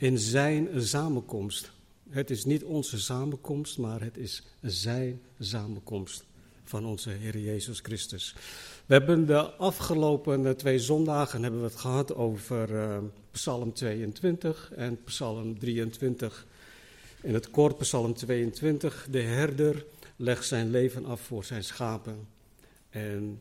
in 0.00 0.18
zijn 0.18 0.68
samenkomst. 0.82 1.70
Het 2.08 2.30
is 2.30 2.44
niet 2.44 2.64
onze 2.64 3.00
samenkomst, 3.00 3.78
maar 3.78 4.00
het 4.00 4.16
is 4.16 4.42
zijn 4.62 5.20
samenkomst 5.38 6.24
van 6.64 6.84
onze 6.84 7.10
Heer 7.10 7.38
Jezus 7.38 7.80
Christus. 7.80 8.34
We 8.86 8.94
hebben 8.94 9.26
de 9.26 9.50
afgelopen 9.50 10.56
twee 10.56 10.78
zondagen 10.78 11.42
hebben 11.42 11.60
we 11.60 11.66
het 11.66 11.76
gehad 11.76 12.14
over 12.14 12.70
uh, 12.70 12.98
Psalm 13.30 13.72
22 13.72 14.72
en 14.76 15.04
Psalm 15.04 15.58
23. 15.58 16.46
In 17.22 17.34
het 17.34 17.50
kort 17.50 17.78
Psalm 17.78 18.14
22, 18.14 19.06
de 19.10 19.22
herder 19.22 19.84
legt 20.16 20.46
zijn 20.46 20.70
leven 20.70 21.04
af 21.04 21.20
voor 21.20 21.44
zijn 21.44 21.64
schapen. 21.64 22.28
En 22.90 23.40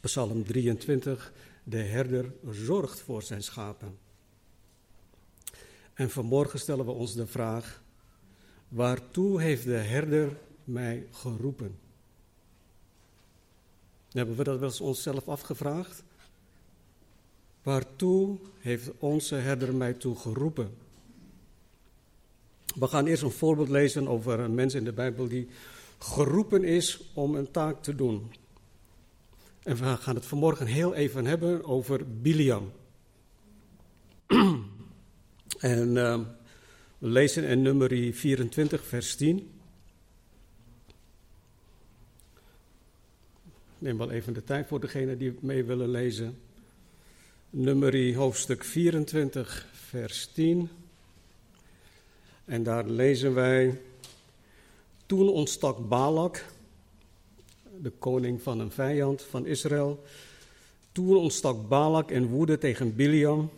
Psalm 0.00 0.44
23, 0.44 1.32
de 1.64 1.82
herder 1.82 2.32
zorgt 2.50 3.00
voor 3.00 3.22
zijn 3.22 3.42
schapen. 3.42 4.06
En 5.98 6.10
vanmorgen 6.10 6.58
stellen 6.58 6.84
we 6.84 6.90
ons 6.90 7.14
de 7.14 7.26
vraag: 7.26 7.82
waartoe 8.68 9.40
heeft 9.40 9.64
de 9.64 9.76
herder 9.76 10.36
mij 10.64 11.06
geroepen? 11.12 11.78
Hebben 14.10 14.36
we 14.36 14.44
dat 14.44 14.58
wel 14.58 14.68
eens 14.68 14.80
onszelf 14.80 15.28
afgevraagd? 15.28 16.02
Waartoe 17.62 18.38
heeft 18.58 18.90
onze 18.98 19.34
herder 19.34 19.74
mij 19.74 19.92
toe 19.92 20.16
geroepen? 20.16 20.74
We 22.74 22.86
gaan 22.86 23.06
eerst 23.06 23.22
een 23.22 23.30
voorbeeld 23.30 23.68
lezen 23.68 24.08
over 24.08 24.40
een 24.40 24.54
mens 24.54 24.74
in 24.74 24.84
de 24.84 24.92
Bijbel 24.92 25.28
die 25.28 25.48
geroepen 25.98 26.64
is 26.64 27.00
om 27.14 27.34
een 27.34 27.50
taak 27.50 27.82
te 27.82 27.94
doen. 27.94 28.32
En 29.62 29.76
we 29.76 29.96
gaan 29.96 30.14
het 30.14 30.26
vanmorgen 30.26 30.66
heel 30.66 30.94
even 30.94 31.24
hebben 31.24 31.64
over 31.64 32.20
Biliam. 32.20 32.72
En 35.58 35.96
uh, 35.96 36.18
we 36.98 37.08
lezen 37.08 37.44
in 37.44 37.62
nummer 37.62 38.12
24, 38.12 38.84
vers 38.84 39.14
10. 39.14 39.50
Neem 43.78 43.98
wel 43.98 44.10
even 44.10 44.32
de 44.32 44.44
tijd 44.44 44.66
voor 44.66 44.80
degenen 44.80 45.18
die 45.18 45.34
mee 45.40 45.64
willen 45.64 45.88
lezen. 45.88 46.38
Nummer 47.50 48.14
hoofdstuk 48.14 48.64
24, 48.64 49.66
vers 49.72 50.26
10. 50.26 50.68
En 52.44 52.62
daar 52.62 52.86
lezen 52.86 53.34
wij. 53.34 53.80
Toen 55.06 55.28
ontstak 55.28 55.88
Balak 55.88 56.44
de 57.80 57.90
koning 57.90 58.42
van 58.42 58.60
een 58.60 58.70
vijand 58.70 59.22
van 59.22 59.46
Israël. 59.46 60.04
Toen 60.92 61.16
ontstak 61.16 61.68
Balak 61.68 62.10
in 62.10 62.26
woede 62.26 62.58
tegen 62.58 62.96
Biliam 62.96 63.50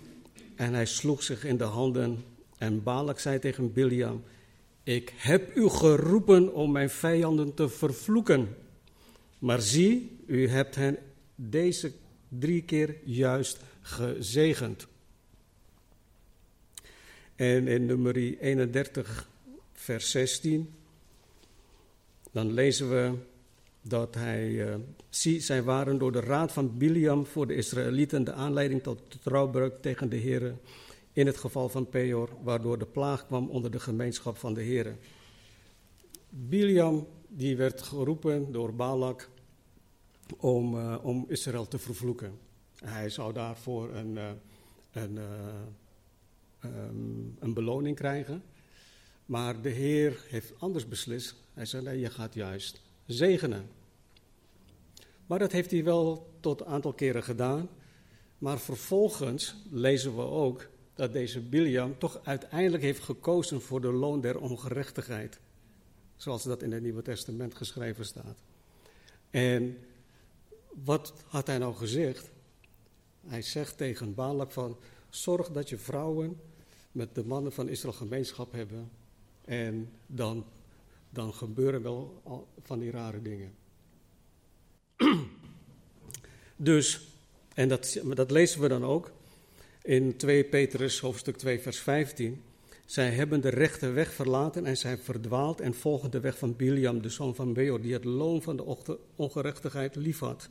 en 0.60 0.74
hij 0.74 0.86
sloeg 0.86 1.22
zich 1.22 1.44
in 1.44 1.56
de 1.56 1.64
handen. 1.64 2.24
En 2.58 2.82
Balak 2.82 3.18
zei 3.18 3.38
tegen 3.38 3.72
Biliam, 3.72 4.22
ik 4.82 5.12
heb 5.16 5.56
u 5.56 5.68
geroepen 5.68 6.54
om 6.54 6.72
mijn 6.72 6.90
vijanden 6.90 7.54
te 7.54 7.68
vervloeken. 7.68 8.56
Maar 9.38 9.60
zie, 9.60 10.18
u 10.26 10.48
hebt 10.48 10.74
hen 10.74 10.98
deze 11.34 11.92
drie 12.28 12.62
keer 12.62 12.96
juist 13.04 13.58
gezegend. 13.80 14.86
En 17.36 17.68
in 17.68 17.86
nummer 17.86 18.16
31, 18.16 19.28
vers 19.72 20.10
16, 20.10 20.74
dan 22.32 22.52
lezen 22.52 22.90
we 22.90 23.12
dat 23.82 24.14
hij, 24.14 24.48
uh, 24.48 24.74
zie, 25.08 25.40
zij 25.40 25.62
waren 25.62 25.98
door 25.98 26.12
de 26.12 26.20
raad 26.20 26.52
van 26.52 26.78
Biliam 26.78 27.26
voor 27.26 27.46
de 27.46 27.54
Israëlieten 27.54 28.24
de 28.24 28.32
aanleiding 28.32 28.82
tot 28.82 29.22
trouwbreuk 29.22 29.76
tegen 29.76 30.08
de 30.08 30.16
heren 30.16 30.60
in 31.12 31.26
het 31.26 31.36
geval 31.36 31.68
van 31.68 31.88
Peor, 31.88 32.28
waardoor 32.42 32.78
de 32.78 32.86
plaag 32.86 33.26
kwam 33.26 33.48
onder 33.48 33.70
de 33.70 33.80
gemeenschap 33.80 34.36
van 34.36 34.54
de 34.54 34.62
heren. 34.62 34.98
Biliam, 36.28 37.06
die 37.28 37.56
werd 37.56 37.82
geroepen 37.82 38.52
door 38.52 38.74
Balak 38.74 39.28
om, 40.36 40.74
uh, 40.74 40.96
om 41.02 41.24
Israël 41.28 41.68
te 41.68 41.78
vervloeken. 41.78 42.38
Hij 42.84 43.08
zou 43.08 43.32
daarvoor 43.32 43.94
een, 43.94 44.16
uh, 44.16 44.30
een, 44.92 45.18
um, 46.64 47.36
een 47.38 47.54
beloning 47.54 47.96
krijgen. 47.96 48.42
Maar 49.26 49.62
de 49.62 49.68
Heer 49.68 50.24
heeft 50.28 50.52
anders 50.58 50.88
beslist. 50.88 51.34
Hij 51.54 51.66
zei: 51.66 51.82
nee, 51.82 52.00
je 52.00 52.10
gaat 52.10 52.34
juist 52.34 52.80
zegenen. 53.12 53.68
Maar 55.26 55.38
dat 55.38 55.52
heeft 55.52 55.70
hij 55.70 55.84
wel 55.84 56.30
tot 56.40 56.60
een 56.60 56.66
aantal 56.66 56.92
keren 56.92 57.22
gedaan. 57.22 57.68
Maar 58.38 58.58
vervolgens 58.58 59.54
lezen 59.70 60.16
we 60.16 60.22
ook 60.22 60.68
dat 60.94 61.12
deze 61.12 61.40
Biliam 61.40 61.98
toch 61.98 62.20
uiteindelijk 62.22 62.82
heeft 62.82 63.02
gekozen 63.02 63.60
voor 63.60 63.80
de 63.80 63.92
loon 63.92 64.20
der 64.20 64.38
ongerechtigheid. 64.38 65.38
Zoals 66.16 66.42
dat 66.42 66.62
in 66.62 66.72
het 66.72 66.82
Nieuwe 66.82 67.02
Testament 67.02 67.54
geschreven 67.54 68.04
staat. 68.04 68.38
En 69.30 69.78
wat 70.84 71.12
had 71.26 71.46
hij 71.46 71.58
nou 71.58 71.74
gezegd? 71.74 72.30
Hij 73.26 73.42
zegt 73.42 73.76
tegen 73.76 74.14
Balak 74.14 74.50
van, 74.50 74.76
zorg 75.08 75.50
dat 75.50 75.68
je 75.68 75.78
vrouwen 75.78 76.40
met 76.92 77.14
de 77.14 77.24
mannen 77.24 77.52
van 77.52 77.68
Israël 77.68 77.94
gemeenschap 77.94 78.52
hebben. 78.52 78.90
En 79.44 79.90
dan 80.06 80.44
dan 81.10 81.34
gebeuren 81.34 81.82
wel 81.82 82.22
van 82.62 82.78
die 82.78 82.90
rare 82.90 83.22
dingen. 83.22 83.52
dus, 86.56 87.00
en 87.54 87.68
dat, 87.68 88.00
dat 88.14 88.30
lezen 88.30 88.60
we 88.60 88.68
dan 88.68 88.84
ook 88.84 89.12
in 89.82 90.16
2 90.16 90.44
Petrus 90.44 91.00
hoofdstuk 91.00 91.36
2 91.36 91.60
vers 91.60 91.78
15. 91.78 92.42
Zij 92.86 93.10
hebben 93.10 93.40
de 93.40 93.48
rechte 93.48 93.90
weg 93.90 94.12
verlaten 94.12 94.66
en 94.66 94.76
zijn 94.76 94.98
verdwaald 94.98 95.60
en 95.60 95.74
volgen 95.74 96.10
de 96.10 96.20
weg 96.20 96.38
van 96.38 96.56
Biliam, 96.56 97.02
de 97.02 97.08
zoon 97.08 97.34
van 97.34 97.52
Beor, 97.52 97.80
die 97.80 97.92
het 97.92 98.04
loon 98.04 98.42
van 98.42 98.56
de 98.56 98.76
ongerechtigheid 99.16 99.96
liefhad. 99.96 100.48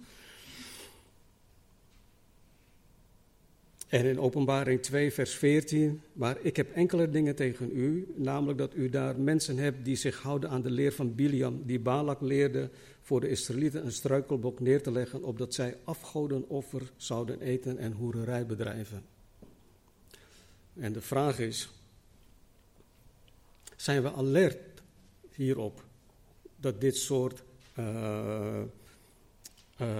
En 3.90 4.06
in 4.06 4.20
Openbaring 4.20 4.82
2, 4.82 5.14
vers 5.14 5.36
14, 5.36 6.02
maar 6.14 6.38
ik 6.42 6.56
heb 6.56 6.72
enkele 6.72 7.10
dingen 7.10 7.36
tegen 7.36 7.70
u, 7.74 8.14
namelijk 8.16 8.58
dat 8.58 8.76
u 8.76 8.90
daar 8.90 9.20
mensen 9.20 9.58
hebt 9.58 9.86
die 9.86 9.96
zich 9.96 10.22
houden 10.22 10.50
aan 10.50 10.62
de 10.62 10.70
leer 10.70 10.94
van 10.94 11.16
Biliam, 11.16 11.62
die 11.66 11.80
Balak 11.80 12.22
leerde 12.22 12.70
voor 13.02 13.20
de 13.20 13.30
Israëlieten 13.30 13.86
een 13.86 13.92
struikelblok 13.92 14.60
neer 14.60 14.84
te 14.84 14.92
leggen, 14.92 15.24
opdat 15.24 15.54
zij 15.54 15.78
afgodenoffer 15.84 16.92
zouden 16.96 17.42
eten 17.42 17.78
en 17.78 17.92
hoererij 17.92 18.46
bedrijven. 18.46 19.04
En 20.76 20.94
de 20.94 21.02
vraag 21.02 21.40
is, 21.40 21.70
zijn 23.76 24.02
we 24.02 24.12
alert 24.12 24.82
hierop 25.36 25.84
dat 26.56 26.82
dit 26.82 26.98
soort 26.98 27.44
uh, 27.80 28.62
uh, 29.82 29.98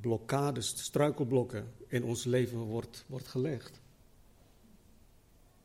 blokkades, 0.00 0.68
struikelblokken 0.68 1.72
in 1.86 2.04
ons 2.04 2.24
leven 2.24 2.58
wordt, 2.58 3.04
wordt 3.06 3.28
gelegd. 3.28 3.80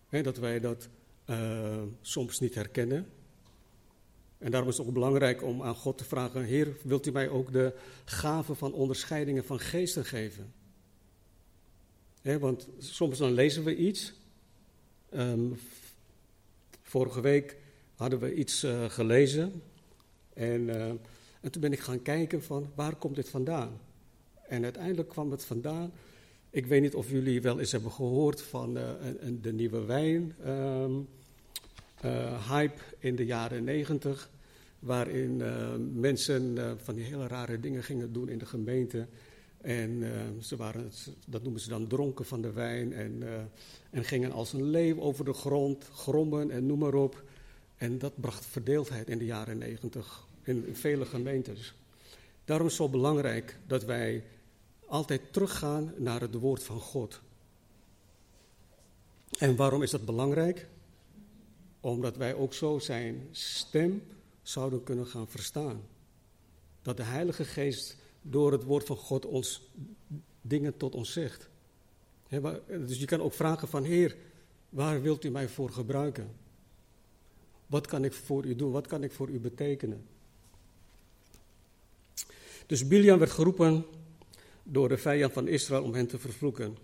dat 0.10 0.38
wij 0.38 0.60
dat 0.60 0.90
uh, 1.26 1.82
soms 2.02 2.40
niet 2.40 2.56
herkennen. 2.56 3.08
En 4.38 4.52
daarom 4.52 4.70
is 4.70 4.78
het 4.78 4.88
ook 4.88 4.94
belangrijk 4.94 5.44
om 5.44 5.64
aan 5.64 5.76
God 5.76 5.98
te 5.98 6.04
vragen: 6.04 6.44
Heer, 6.44 6.78
wilt 6.84 7.08
u 7.08 7.12
mij 7.12 7.30
ook 7.30 7.52
de 7.52 7.74
gave 8.06 8.56
van 8.56 8.74
onderscheidingen 8.74 9.46
van 9.46 9.60
geesten 9.60 10.06
geven? 10.06 10.54
want 12.22 12.68
soms 12.78 13.18
dan 13.18 13.32
lezen 13.32 13.64
we 13.64 13.76
iets. 13.76 14.14
Um, 15.14 15.60
vorige 16.82 17.22
week 17.22 17.58
hadden 17.96 18.20
we 18.20 18.34
iets 18.34 18.64
uh, 18.64 18.90
gelezen. 18.90 19.62
En, 20.34 20.62
uh, 20.62 20.86
en 21.42 21.52
toen 21.52 21.62
ben 21.62 21.72
ik 21.72 21.80
gaan 21.80 22.02
kijken 22.02 22.44
van 22.44 22.72
waar 22.76 22.96
komt 22.96 23.16
dit 23.16 23.30
vandaan? 23.30 23.80
En 24.48 24.64
uiteindelijk 24.64 25.10
kwam 25.10 25.32
het 25.32 25.46
vandaan. 25.46 25.92
Ik 26.50 26.66
weet 26.66 26.82
niet 26.82 26.96
of 26.96 27.10
jullie 27.10 27.42
wel 27.42 27.60
eens 27.60 27.72
hebben 27.72 27.92
gehoord 27.92 28.42
van 28.42 28.78
uh, 28.78 28.84
de 29.42 29.54
nieuwe 29.54 29.86
wijn 29.86 30.36
uh, 30.46 30.86
uh, 32.06 32.50
hype 32.50 32.82
in 33.00 33.16
de 33.16 33.26
jaren 33.26 33.64
negentig. 33.64 34.30
Waarin 34.80 35.42
mensen 36.00 36.58
van 36.84 36.96
die 36.96 37.04
hele 37.04 37.28
rare 37.28 37.60
dingen 37.60 37.84
gingen 37.84 38.14
doen 38.14 38.30
in 38.30 38.38
de 38.38 38.46
gemeente. 38.46 39.08
En 39.62 40.04
ze 40.42 40.56
waren, 40.56 40.92
dat 41.28 41.44
noemen 41.44 41.62
ze 41.62 41.70
dan 41.70 41.88
dronken 41.88 42.26
van 42.26 42.42
de 42.42 42.52
wijn. 42.52 42.94
En, 42.94 43.24
en 43.90 44.04
gingen 44.04 44.32
als 44.32 44.54
een 44.54 44.64
leeuw 44.64 45.00
over 45.00 45.26
de 45.26 45.34
grond, 45.34 45.86
grommen 45.94 46.52
en 46.52 46.66
noem 46.66 46.80
maar 46.80 46.94
op. 46.94 47.24
En 47.78 47.98
dat 47.98 48.22
bracht 48.22 48.46
verdeeldheid 48.46 49.10
in 49.10 49.18
de 49.18 49.26
jaren 49.26 49.58
negentig 49.58 50.28
in, 50.44 50.68
in 50.68 50.76
vele 50.76 51.06
gemeentes. 51.06 51.74
Daarom 52.46 52.68
is 52.68 52.78
het 52.78 52.82
zo 52.82 52.90
belangrijk 52.90 53.58
dat 53.68 53.84
wij 53.84 54.24
altijd 54.88 55.34
teruggaan 55.34 55.94
naar 55.98 56.22
het 56.22 56.34
woord 56.34 56.64
van 56.64 56.80
God. 56.80 57.22
En 59.38 59.56
waarom 59.56 59.84
is 59.84 59.92
dat 59.92 60.06
belangrijk? 60.06 60.68
Omdat 61.80 62.18
wij 62.18 62.34
ook 62.34 62.54
zo 62.54 62.80
zijn 62.80 63.28
stem 63.32 64.04
zouden 64.42 64.84
kunnen 64.84 65.08
gaan 65.08 65.28
verstaan. 65.28 65.82
Dat 66.82 66.98
de 66.98 67.04
Heilige 67.04 67.46
Geest 67.46 67.98
door 68.22 68.52
het 68.52 68.64
woord 68.64 68.86
van 68.86 68.98
God 68.98 69.26
ons 69.26 69.62
dingen 70.42 70.78
tot 70.78 70.96
ons 70.96 71.12
zegt. 71.12 71.50
dus 72.68 73.00
je 73.00 73.06
kan 73.06 73.22
ook 73.22 73.34
vragen 73.34 73.68
van 73.68 73.84
Heer, 73.84 74.16
waar 74.70 75.02
wilt 75.02 75.24
u 75.24 75.30
mij 75.30 75.48
voor 75.48 75.70
gebruiken? 75.70 76.32
Wat 77.68 77.88
kan 77.88 78.04
ik 78.04 78.14
voor 78.14 78.46
u 78.46 78.56
doen? 78.56 78.72
Wat 78.72 78.88
kan 78.88 79.04
ik 79.04 79.12
voor 79.12 79.30
u 79.30 79.40
betekenen? 79.40 80.06
Dus 82.66 82.88
Biliam 82.88 83.20
werd 83.20 83.32
geroepen 83.32 83.86
door 84.68 84.90
de 84.90 84.98
vijand 84.98 85.34
van 85.34 85.48
Israël 85.48 85.84
om 85.84 85.94
hen 85.94 86.08
te 86.08 86.20
vervloeken. 86.20 86.78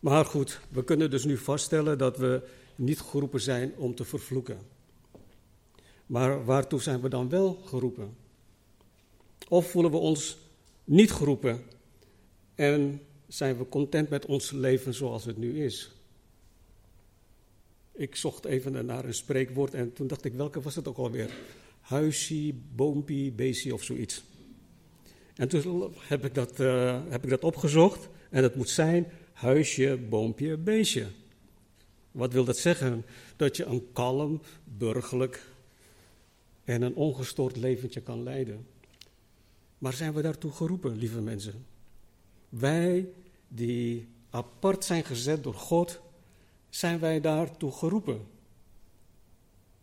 Maar 0.00 0.24
goed, 0.24 0.60
we 0.68 0.84
kunnen 0.84 1.10
dus 1.10 1.24
nu 1.24 1.36
vaststellen 1.36 1.98
dat 1.98 2.16
we 2.16 2.42
niet 2.74 3.00
geroepen 3.00 3.40
zijn 3.40 3.72
om 3.76 3.94
te 3.94 4.04
vervloeken. 4.04 4.58
Maar 6.06 6.44
waartoe 6.44 6.80
zijn 6.80 7.00
we 7.00 7.08
dan 7.08 7.28
wel 7.28 7.54
geroepen? 7.54 8.16
Of 9.48 9.70
voelen 9.70 9.90
we 9.90 9.96
ons 9.96 10.38
niet 10.84 11.12
geroepen 11.12 11.62
en 12.54 13.00
zijn 13.28 13.58
we 13.58 13.68
content 13.68 14.08
met 14.08 14.26
ons 14.26 14.50
leven 14.50 14.94
zoals 14.94 15.24
het 15.24 15.36
nu 15.36 15.64
is? 15.64 15.90
Ik 17.92 18.16
zocht 18.16 18.44
even 18.44 18.86
naar 18.86 19.04
een 19.04 19.14
spreekwoord 19.14 19.74
en 19.74 19.92
toen 19.92 20.06
dacht 20.06 20.24
ik, 20.24 20.32
welke 20.32 20.60
was 20.60 20.74
het 20.74 20.88
ook 20.88 20.96
alweer? 20.96 21.30
Huisie, 21.80 22.62
boompie, 22.74 23.32
beestje 23.32 23.74
of 23.74 23.82
zoiets. 23.82 24.22
En 25.40 25.48
toen 25.48 25.94
heb 25.98 26.24
ik, 26.24 26.34
dat, 26.34 26.60
uh, 26.60 27.00
heb 27.08 27.24
ik 27.24 27.30
dat 27.30 27.44
opgezocht 27.44 28.08
en 28.30 28.42
het 28.42 28.54
moet 28.54 28.68
zijn 28.68 29.06
huisje, 29.32 29.98
boompje, 30.08 30.56
beestje. 30.56 31.06
Wat 32.10 32.32
wil 32.32 32.44
dat 32.44 32.56
zeggen? 32.56 33.04
Dat 33.36 33.56
je 33.56 33.64
een 33.64 33.88
kalm, 33.92 34.40
burgerlijk 34.64 35.46
en 36.64 36.82
een 36.82 36.94
ongestoord 36.94 37.56
leventje 37.56 38.00
kan 38.00 38.22
leiden. 38.22 38.66
Maar 39.78 39.92
zijn 39.92 40.12
we 40.12 40.22
daartoe 40.22 40.52
geroepen, 40.52 40.96
lieve 40.96 41.20
mensen? 41.20 41.66
Wij 42.48 43.08
die 43.48 44.08
apart 44.30 44.84
zijn 44.84 45.04
gezet 45.04 45.42
door 45.42 45.54
God, 45.54 46.00
zijn 46.68 46.98
wij 46.98 47.20
daartoe 47.20 47.72
geroepen. 47.72 48.20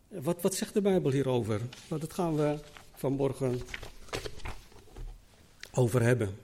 Wat, 0.07 0.41
wat 0.41 0.55
zegt 0.55 0.73
de 0.73 0.81
Bijbel 0.81 1.11
hierover? 1.11 1.61
Nou, 1.89 2.01
dat 2.01 2.13
gaan 2.13 2.35
we 2.35 2.57
vanmorgen 2.95 3.61
over 5.77 6.01
hebben. 6.01 6.37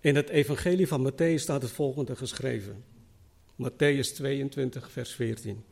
In 0.00 0.16
het 0.16 0.28
Evangelie 0.28 0.88
van 0.88 1.12
Matthäus 1.12 1.40
staat 1.40 1.62
het 1.62 1.70
volgende 1.70 2.16
geschreven. 2.16 2.84
Matthäus 3.62 4.14
22, 4.14 4.90
vers 4.90 5.12
14. 5.12 5.64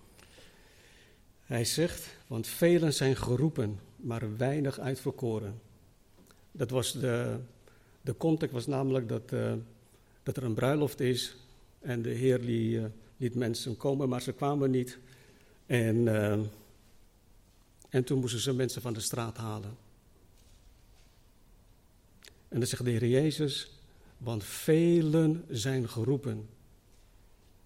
Hij 1.44 1.64
zegt, 1.64 2.16
want 2.26 2.46
velen 2.46 2.94
zijn 2.94 3.16
geroepen, 3.16 3.78
maar 3.96 4.36
weinig 4.36 4.78
uitverkoren. 4.78 5.60
Dat 6.52 6.70
was 6.70 6.92
de, 6.92 7.36
de 8.00 8.16
context 8.16 8.54
was 8.54 8.66
namelijk 8.66 9.08
dat, 9.08 9.32
uh, 9.32 9.52
dat 10.22 10.36
er 10.36 10.44
een 10.44 10.54
bruiloft 10.54 11.00
is 11.00 11.36
en 11.80 12.02
de 12.02 12.10
Heer 12.10 12.38
liet 13.16 13.34
mensen 13.34 13.76
komen, 13.76 14.08
maar 14.08 14.22
ze 14.22 14.32
kwamen 14.32 14.70
niet. 14.70 14.98
En, 15.66 15.96
uh, 15.96 16.38
en 17.88 18.04
toen 18.04 18.18
moesten 18.18 18.40
ze 18.40 18.54
mensen 18.54 18.82
van 18.82 18.92
de 18.92 19.00
straat 19.00 19.36
halen. 19.36 19.76
En 22.52 22.58
dan 22.58 22.68
zegt 22.68 22.84
de 22.84 22.90
Heer 22.90 23.06
Jezus, 23.06 23.80
want 24.18 24.44
velen 24.44 25.44
zijn 25.48 25.88
geroepen, 25.88 26.48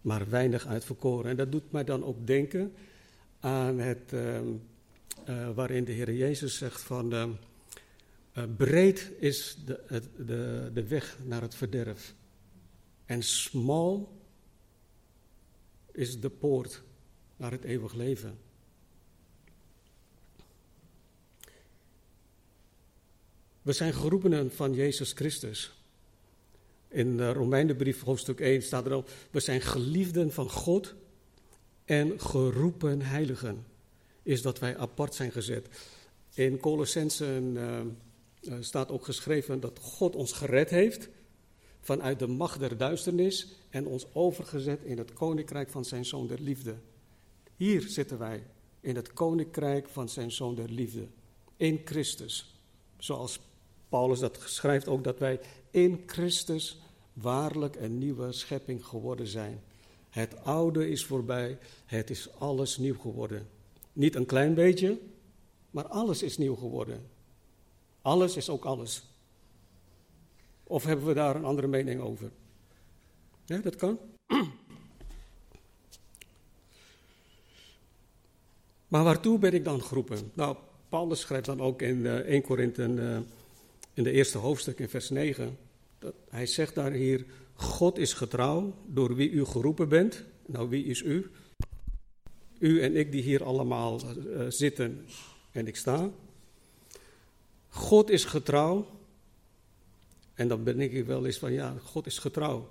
maar 0.00 0.28
weinig 0.28 0.66
uitverkoren. 0.66 1.30
En 1.30 1.36
dat 1.36 1.52
doet 1.52 1.72
mij 1.72 1.84
dan 1.84 2.04
ook 2.04 2.26
denken 2.26 2.72
aan 3.40 3.78
het, 3.78 4.12
uh, 4.12 4.40
uh, 5.28 5.50
waarin 5.54 5.84
de 5.84 5.92
Heer 5.92 6.12
Jezus 6.12 6.56
zegt 6.56 6.80
van, 6.80 7.12
uh, 7.12 7.28
breed 8.56 9.12
is 9.18 9.58
de, 9.64 10.02
de, 10.16 10.70
de 10.74 10.86
weg 10.86 11.18
naar 11.24 11.42
het 11.42 11.54
verderf. 11.54 12.14
En 13.04 13.22
smal 13.22 14.20
is 15.92 16.20
de 16.20 16.30
poort 16.30 16.82
naar 17.36 17.50
het 17.50 17.64
eeuwig 17.64 17.94
leven. 17.94 18.38
We 23.66 23.72
zijn 23.72 23.94
geroepenen 23.94 24.52
van 24.52 24.74
Jezus 24.74 25.12
Christus. 25.12 25.72
In 26.88 27.16
de 27.16 27.32
Romeinenbrief 27.32 28.02
hoofdstuk 28.02 28.40
1 28.40 28.62
staat 28.62 28.86
er 28.86 28.92
al, 28.92 29.04
we 29.30 29.40
zijn 29.40 29.60
geliefden 29.60 30.32
van 30.32 30.50
God 30.50 30.94
en 31.84 32.20
geroepen 32.20 33.02
heiligen. 33.02 33.66
Is 34.22 34.42
dat 34.42 34.58
wij 34.58 34.76
apart 34.76 35.14
zijn 35.14 35.32
gezet. 35.32 35.68
In 36.34 36.58
Colossensen 36.58 37.56
uh, 38.42 38.54
staat 38.60 38.90
ook 38.90 39.04
geschreven 39.04 39.60
dat 39.60 39.78
God 39.78 40.14
ons 40.14 40.32
gered 40.32 40.70
heeft 40.70 41.08
vanuit 41.80 42.18
de 42.18 42.26
macht 42.26 42.60
der 42.60 42.76
duisternis 42.76 43.48
en 43.70 43.86
ons 43.86 44.06
overgezet 44.12 44.82
in 44.82 44.98
het 44.98 45.12
koninkrijk 45.12 45.70
van 45.70 45.84
zijn 45.84 46.04
zoon 46.04 46.26
der 46.26 46.40
liefde. 46.40 46.74
Hier 47.56 47.82
zitten 47.82 48.18
wij 48.18 48.46
in 48.80 48.96
het 48.96 49.12
koninkrijk 49.12 49.88
van 49.88 50.08
zijn 50.08 50.30
zoon 50.30 50.54
der 50.54 50.70
liefde, 50.70 51.06
in 51.56 51.80
Christus. 51.84 52.54
Zoals 52.98 53.40
Paulus 53.96 54.20
dat 54.20 54.38
schrijft 54.44 54.88
ook 54.88 55.04
dat 55.04 55.18
wij 55.18 55.40
in 55.70 56.02
Christus 56.06 56.80
waarlijk 57.12 57.76
een 57.76 57.98
nieuwe 57.98 58.32
schepping 58.32 58.86
geworden 58.86 59.26
zijn. 59.26 59.60
Het 60.10 60.44
oude 60.44 60.90
is 60.90 61.04
voorbij, 61.04 61.58
het 61.84 62.10
is 62.10 62.28
alles 62.38 62.76
nieuw 62.76 62.98
geworden. 62.98 63.48
Niet 63.92 64.14
een 64.14 64.26
klein 64.26 64.54
beetje, 64.54 64.98
maar 65.70 65.86
alles 65.86 66.22
is 66.22 66.38
nieuw 66.38 66.54
geworden. 66.54 67.06
Alles 68.02 68.36
is 68.36 68.48
ook 68.48 68.64
alles. 68.64 69.02
Of 70.62 70.84
hebben 70.84 71.06
we 71.06 71.14
daar 71.14 71.36
een 71.36 71.44
andere 71.44 71.66
mening 71.66 72.00
over? 72.00 72.30
Ja, 73.44 73.58
dat 73.58 73.76
kan. 73.76 73.98
Maar 78.88 79.04
waartoe 79.04 79.38
ben 79.38 79.54
ik 79.54 79.64
dan 79.64 79.82
geroepen? 79.82 80.30
Nou, 80.34 80.56
Paulus 80.88 81.20
schrijft 81.20 81.46
dan 81.46 81.60
ook 81.60 81.82
in 81.82 81.96
uh, 81.96 82.14
1 82.14 82.42
Korinthe, 82.42 82.88
uh, 82.88 83.18
in 83.96 84.02
de 84.02 84.10
eerste 84.10 84.38
hoofdstuk, 84.38 84.78
in 84.78 84.88
vers 84.88 85.10
9. 85.10 85.58
Dat, 85.98 86.14
hij 86.28 86.46
zegt 86.46 86.74
daar 86.74 86.92
hier, 86.92 87.24
God 87.54 87.98
is 87.98 88.12
getrouw 88.12 88.74
door 88.86 89.14
wie 89.14 89.30
u 89.30 89.44
geroepen 89.44 89.88
bent. 89.88 90.24
Nou, 90.46 90.68
wie 90.68 90.84
is 90.84 91.02
u? 91.02 91.30
U 92.58 92.82
en 92.82 92.96
ik 92.96 93.12
die 93.12 93.22
hier 93.22 93.44
allemaal 93.44 94.00
uh, 94.16 94.46
zitten 94.48 95.06
en 95.50 95.66
ik 95.66 95.76
sta. 95.76 96.10
God 97.68 98.10
is 98.10 98.24
getrouw. 98.24 98.86
En 100.34 100.48
dan 100.48 100.64
ben 100.64 100.80
ik 100.80 101.06
wel 101.06 101.26
eens 101.26 101.38
van, 101.38 101.52
ja, 101.52 101.76
God 101.82 102.06
is 102.06 102.18
getrouw. 102.18 102.70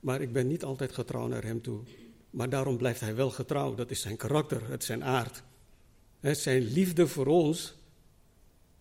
Maar 0.00 0.20
ik 0.20 0.32
ben 0.32 0.46
niet 0.46 0.64
altijd 0.64 0.92
getrouw 0.92 1.26
naar 1.26 1.44
hem 1.44 1.62
toe. 1.62 1.80
Maar 2.30 2.48
daarom 2.48 2.76
blijft 2.76 3.00
hij 3.00 3.14
wel 3.14 3.30
getrouw. 3.30 3.74
Dat 3.74 3.90
is 3.90 4.00
zijn 4.00 4.16
karakter, 4.16 4.70
het 4.70 4.80
is 4.80 4.86
zijn 4.86 5.04
aard. 5.04 5.42
Het 6.20 6.38
zijn 6.38 6.62
liefde 6.62 7.06
voor 7.06 7.26
ons. 7.26 7.74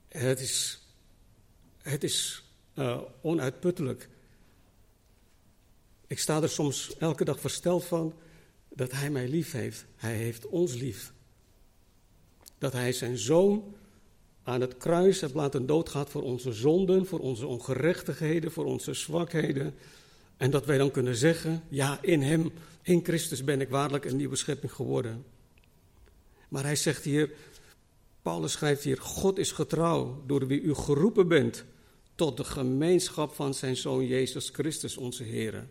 Het 0.07 0.39
is, 0.39 0.81
het 1.81 2.03
is 2.03 2.43
uh, 2.75 3.01
onuitputtelijk. 3.21 4.09
Ik 6.07 6.19
sta 6.19 6.41
er 6.41 6.49
soms 6.49 6.97
elke 6.97 7.23
dag 7.23 7.39
versteld 7.39 7.85
van 7.85 8.13
dat 8.69 8.91
hij 8.91 9.09
mij 9.09 9.27
lief 9.27 9.51
heeft. 9.51 9.85
Hij 9.95 10.15
heeft 10.15 10.47
ons 10.47 10.73
lief. 10.73 11.13
Dat 12.57 12.73
hij 12.73 12.91
zijn 12.91 13.17
zoon 13.17 13.75
aan 14.43 14.61
het 14.61 14.77
kruis 14.77 15.21
heeft 15.21 15.33
laten 15.33 15.65
doodgaan 15.65 16.07
voor 16.07 16.23
onze 16.23 16.53
zonden, 16.53 17.05
voor 17.05 17.19
onze 17.19 17.47
ongerechtigheden, 17.47 18.51
voor 18.51 18.65
onze 18.65 18.93
zwakheden. 18.93 19.75
En 20.37 20.51
dat 20.51 20.65
wij 20.65 20.77
dan 20.77 20.91
kunnen 20.91 21.15
zeggen, 21.15 21.63
ja, 21.69 21.99
in 22.01 22.21
hem, 22.21 22.51
in 22.81 23.03
Christus 23.03 23.43
ben 23.43 23.61
ik 23.61 23.69
waarlijk 23.69 24.05
een 24.05 24.15
nieuwe 24.15 24.35
schepping 24.35 24.73
geworden. 24.73 25.25
Maar 26.49 26.63
hij 26.63 26.75
zegt 26.75 27.03
hier, 27.03 27.31
Paulus 28.21 28.51
schrijft 28.51 28.83
hier, 28.83 29.01
God 29.01 29.37
is 29.37 29.51
getrouw 29.51 30.23
door 30.27 30.47
wie 30.47 30.61
u 30.61 30.73
geroepen 30.73 31.27
bent 31.27 31.65
tot 32.15 32.37
de 32.37 32.43
gemeenschap 32.43 33.33
van 33.33 33.53
zijn 33.53 33.77
Zoon 33.77 34.05
Jezus 34.05 34.49
Christus, 34.49 34.97
onze 34.97 35.23
Heer. 35.23 35.67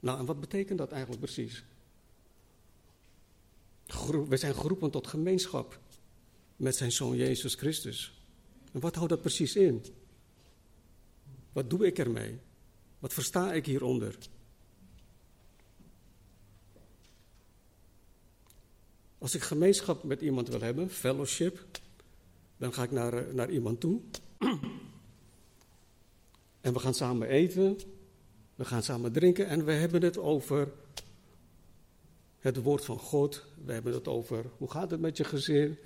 Nou, 0.00 0.18
en 0.18 0.24
wat 0.24 0.40
betekent 0.40 0.78
dat 0.78 0.90
eigenlijk 0.90 1.22
precies? 1.22 1.64
We 4.28 4.36
zijn 4.36 4.54
geroepen 4.54 4.90
tot 4.90 5.06
gemeenschap 5.06 5.80
met 6.56 6.76
zijn 6.76 6.92
Zoon 6.92 7.16
Jezus 7.16 7.54
Christus. 7.54 8.20
En 8.72 8.80
wat 8.80 8.94
houdt 8.94 9.10
dat 9.10 9.20
precies 9.20 9.56
in? 9.56 9.84
Wat 11.52 11.70
doe 11.70 11.86
ik 11.86 11.98
ermee? 11.98 12.38
Wat 12.98 13.12
versta 13.12 13.52
ik 13.52 13.66
hieronder? 13.66 14.18
Als 19.18 19.34
ik 19.34 19.42
gemeenschap 19.42 20.02
met 20.02 20.20
iemand 20.20 20.48
wil 20.48 20.60
hebben, 20.60 20.90
fellowship, 20.90 21.66
dan 22.56 22.72
ga 22.72 22.82
ik 22.82 22.90
naar, 22.90 23.12
eh, 23.12 23.34
naar 23.34 23.50
iemand 23.50 23.80
toe. 23.80 24.00
En 26.60 26.72
we 26.72 26.78
gaan 26.78 26.94
samen 26.94 27.28
eten, 27.28 27.78
we 28.54 28.64
gaan 28.64 28.82
samen 28.82 29.12
drinken 29.12 29.46
en 29.46 29.64
we 29.64 29.72
hebben 29.72 30.02
het 30.02 30.18
over 30.18 30.72
het 32.38 32.56
woord 32.62 32.84
van 32.84 32.98
God. 32.98 33.44
We 33.64 33.72
hebben 33.72 33.92
het 33.92 34.08
over 34.08 34.44
hoe 34.56 34.70
gaat 34.70 34.90
het 34.90 35.00
met 35.00 35.16
je 35.16 35.24
gezin, 35.24 35.78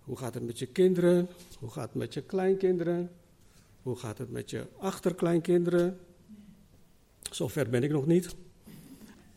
hoe 0.00 0.16
gaat 0.16 0.34
het 0.34 0.42
met 0.46 0.58
je 0.58 0.66
kinderen, 0.66 1.28
hoe 1.58 1.70
gaat 1.70 1.88
het 1.88 1.94
met 1.94 2.14
je 2.14 2.22
kleinkinderen, 2.22 3.10
hoe 3.82 3.96
gaat 3.96 4.18
het 4.18 4.30
met 4.30 4.50
je 4.50 4.66
achterkleinkinderen. 4.78 6.00
Zover 7.30 7.68
ben 7.68 7.82
ik 7.82 7.90
nog 7.90 8.06
niet. 8.06 8.34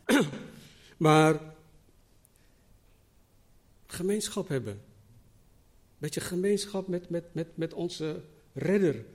maar 0.98 1.56
gemeenschap 3.92 4.48
hebben. 4.48 4.82
Beetje 5.98 6.22
gemeenschap 6.22 6.88
met, 6.88 7.10
met, 7.10 7.34
met, 7.34 7.58
met 7.58 7.74
onze 7.74 8.22
redder. 8.54 9.06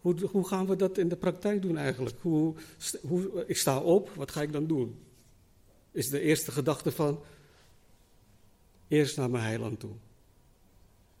Hoe, 0.00 0.20
hoe 0.20 0.48
gaan 0.48 0.66
we 0.66 0.76
dat 0.76 0.98
in 0.98 1.08
de 1.08 1.16
praktijk 1.16 1.62
doen 1.62 1.76
eigenlijk? 1.76 2.16
Hoe, 2.20 2.54
hoe, 3.00 3.44
ik 3.46 3.56
sta 3.56 3.80
op, 3.80 4.10
wat 4.10 4.30
ga 4.30 4.42
ik 4.42 4.52
dan 4.52 4.66
doen? 4.66 4.98
Is 5.92 6.08
de 6.08 6.20
eerste 6.20 6.52
gedachte 6.52 6.92
van, 6.92 7.22
eerst 8.88 9.16
naar 9.16 9.30
mijn 9.30 9.44
heiland 9.44 9.80
toe. 9.80 9.94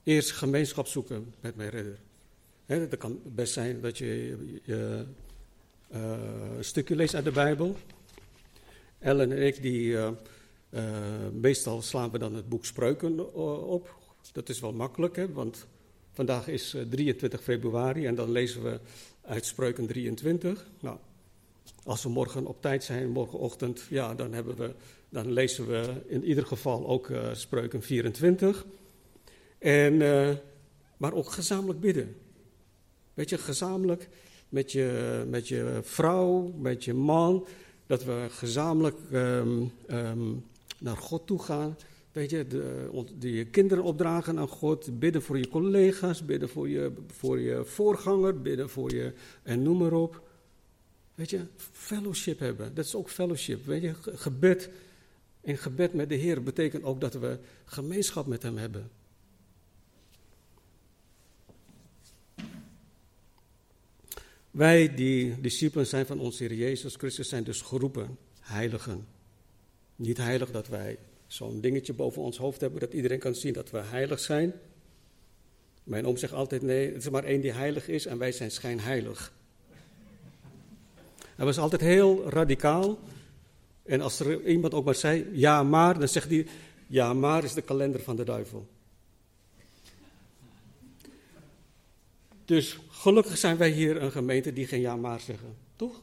Eerst 0.02 0.30
gemeenschap 0.30 0.86
zoeken 0.86 1.34
met 1.40 1.56
mijn 1.56 1.70
redder. 1.70 2.00
Het 2.66 2.96
kan 2.96 3.20
best 3.24 3.52
zijn 3.52 3.80
dat 3.80 3.98
je, 3.98 4.60
je 4.64 5.06
een 5.90 6.64
stukje 6.64 6.96
leest 6.96 7.14
uit 7.14 7.24
de 7.24 7.30
Bijbel. 7.30 7.76
Ellen 8.98 9.32
en 9.32 9.46
ik, 9.46 9.62
die, 9.62 9.86
uh, 9.86 10.08
uh, 10.70 10.82
meestal 11.32 11.82
slaan 11.82 12.10
we 12.10 12.18
dan 12.18 12.34
het 12.34 12.48
boek 12.48 12.64
Spreuken 12.64 13.34
op. 13.66 13.94
Dat 14.32 14.48
is 14.48 14.60
wel 14.60 14.72
makkelijk, 14.72 15.16
hè, 15.16 15.32
want 15.32 15.66
vandaag 16.12 16.48
is 16.48 16.76
23 16.90 17.42
februari 17.42 18.06
en 18.06 18.14
dan 18.14 18.30
lezen 18.30 18.62
we 18.62 18.80
uit 19.22 19.46
Spreuken 19.46 19.86
23. 19.86 20.66
Nou, 20.80 20.98
als 21.84 22.02
we 22.02 22.08
morgen 22.08 22.46
op 22.46 22.62
tijd 22.62 22.84
zijn, 22.84 23.10
morgenochtend, 23.10 23.86
ja, 23.88 24.14
dan, 24.14 24.32
hebben 24.32 24.56
we, 24.56 24.74
dan 25.08 25.32
lezen 25.32 25.66
we 25.66 26.02
in 26.06 26.24
ieder 26.24 26.46
geval 26.46 26.86
ook 26.86 27.10
Spreuken 27.32 27.82
24. 27.82 28.66
En, 29.58 29.96
maar 30.96 31.12
ook 31.12 31.30
gezamenlijk 31.30 31.80
bidden. 31.80 32.16
Weet 33.14 33.28
je, 33.28 33.38
gezamenlijk 33.38 34.08
met 34.50 34.72
je, 34.72 35.24
met 35.28 35.48
je 35.48 35.80
vrouw, 35.82 36.52
met 36.58 36.84
je 36.84 36.94
man, 36.94 37.46
dat 37.86 38.04
we 38.04 38.26
gezamenlijk 38.30 38.96
um, 39.12 39.72
um, 39.90 40.44
naar 40.78 40.96
God 40.96 41.26
toe 41.26 41.42
gaan. 41.42 41.76
Weet 42.12 42.30
je, 42.30 42.46
de, 42.46 42.88
de, 43.18 43.32
je 43.32 43.44
kinderen 43.44 43.84
opdragen 43.84 44.38
aan 44.38 44.48
God, 44.48 44.98
bidden 44.98 45.22
voor 45.22 45.38
je 45.38 45.48
collega's, 45.48 46.24
bidden 46.24 46.48
voor 46.48 46.68
je, 46.68 46.92
voor 47.06 47.40
je 47.40 47.64
voorganger, 47.64 48.40
bidden 48.40 48.70
voor 48.70 48.94
je 48.94 49.12
en 49.42 49.62
noem 49.62 49.78
maar 49.78 49.92
op. 49.92 50.28
Weet 51.14 51.30
je, 51.30 51.40
fellowship 51.72 52.38
hebben, 52.38 52.74
dat 52.74 52.84
is 52.84 52.94
ook 52.94 53.10
fellowship. 53.10 53.66
Weet 53.66 53.82
je, 53.82 53.94
gebed 54.02 54.70
in 55.40 55.58
gebed 55.58 55.94
met 55.94 56.08
de 56.08 56.14
Heer 56.14 56.42
betekent 56.42 56.84
ook 56.84 57.00
dat 57.00 57.14
we 57.14 57.38
gemeenschap 57.64 58.26
met 58.26 58.42
Hem 58.42 58.56
hebben. 58.56 58.90
Wij 64.60 64.94
die 64.94 65.40
discipelen 65.40 65.86
zijn 65.86 66.06
van 66.06 66.20
onze 66.20 66.44
Heer 66.44 66.54
Jezus 66.54 66.94
Christus 66.94 67.28
zijn 67.28 67.44
dus 67.44 67.60
geroepen, 67.60 68.18
heiligen. 68.40 69.06
Niet 69.96 70.16
heilig 70.16 70.50
dat 70.50 70.68
wij 70.68 70.98
zo'n 71.26 71.60
dingetje 71.60 71.92
boven 71.92 72.22
ons 72.22 72.36
hoofd 72.36 72.60
hebben, 72.60 72.80
dat 72.80 72.92
iedereen 72.92 73.18
kan 73.18 73.34
zien 73.34 73.52
dat 73.52 73.70
we 73.70 73.78
heilig 73.78 74.20
zijn. 74.20 74.52
Mijn 75.84 76.06
oom 76.06 76.16
zegt 76.16 76.32
altijd, 76.32 76.62
nee, 76.62 76.92
het 76.92 77.02
is 77.02 77.10
maar 77.10 77.24
één 77.24 77.40
die 77.40 77.52
heilig 77.52 77.88
is 77.88 78.06
en 78.06 78.18
wij 78.18 78.32
zijn 78.32 78.50
schijnheilig. 78.50 79.32
Hij 81.36 81.44
was 81.44 81.58
altijd 81.58 81.80
heel 81.80 82.28
radicaal. 82.28 82.98
En 83.82 84.00
als 84.00 84.20
er 84.20 84.46
iemand 84.46 84.74
ook 84.74 84.84
maar 84.84 84.94
zei, 84.94 85.26
ja 85.32 85.62
maar, 85.62 85.98
dan 85.98 86.08
zegt 86.08 86.28
hij, 86.28 86.46
ja 86.86 87.12
maar 87.12 87.44
is 87.44 87.54
de 87.54 87.62
kalender 87.62 88.00
van 88.00 88.16
de 88.16 88.24
duivel. 88.24 88.68
Dus 92.50 92.78
gelukkig 92.88 93.38
zijn 93.38 93.56
wij 93.56 93.70
hier 93.70 94.02
een 94.02 94.12
gemeente 94.12 94.52
die 94.52 94.66
geen 94.66 94.80
ja 94.80 94.96
maar 94.96 95.20
zeggen, 95.20 95.56
toch? 95.76 96.02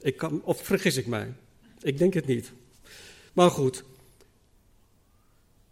Ik 0.00 0.16
kan, 0.16 0.42
of 0.44 0.64
vergis 0.64 0.96
ik 0.96 1.06
mij? 1.06 1.34
Ik 1.80 1.98
denk 1.98 2.14
het 2.14 2.26
niet. 2.26 2.52
Maar 3.32 3.50
goed. 3.50 3.84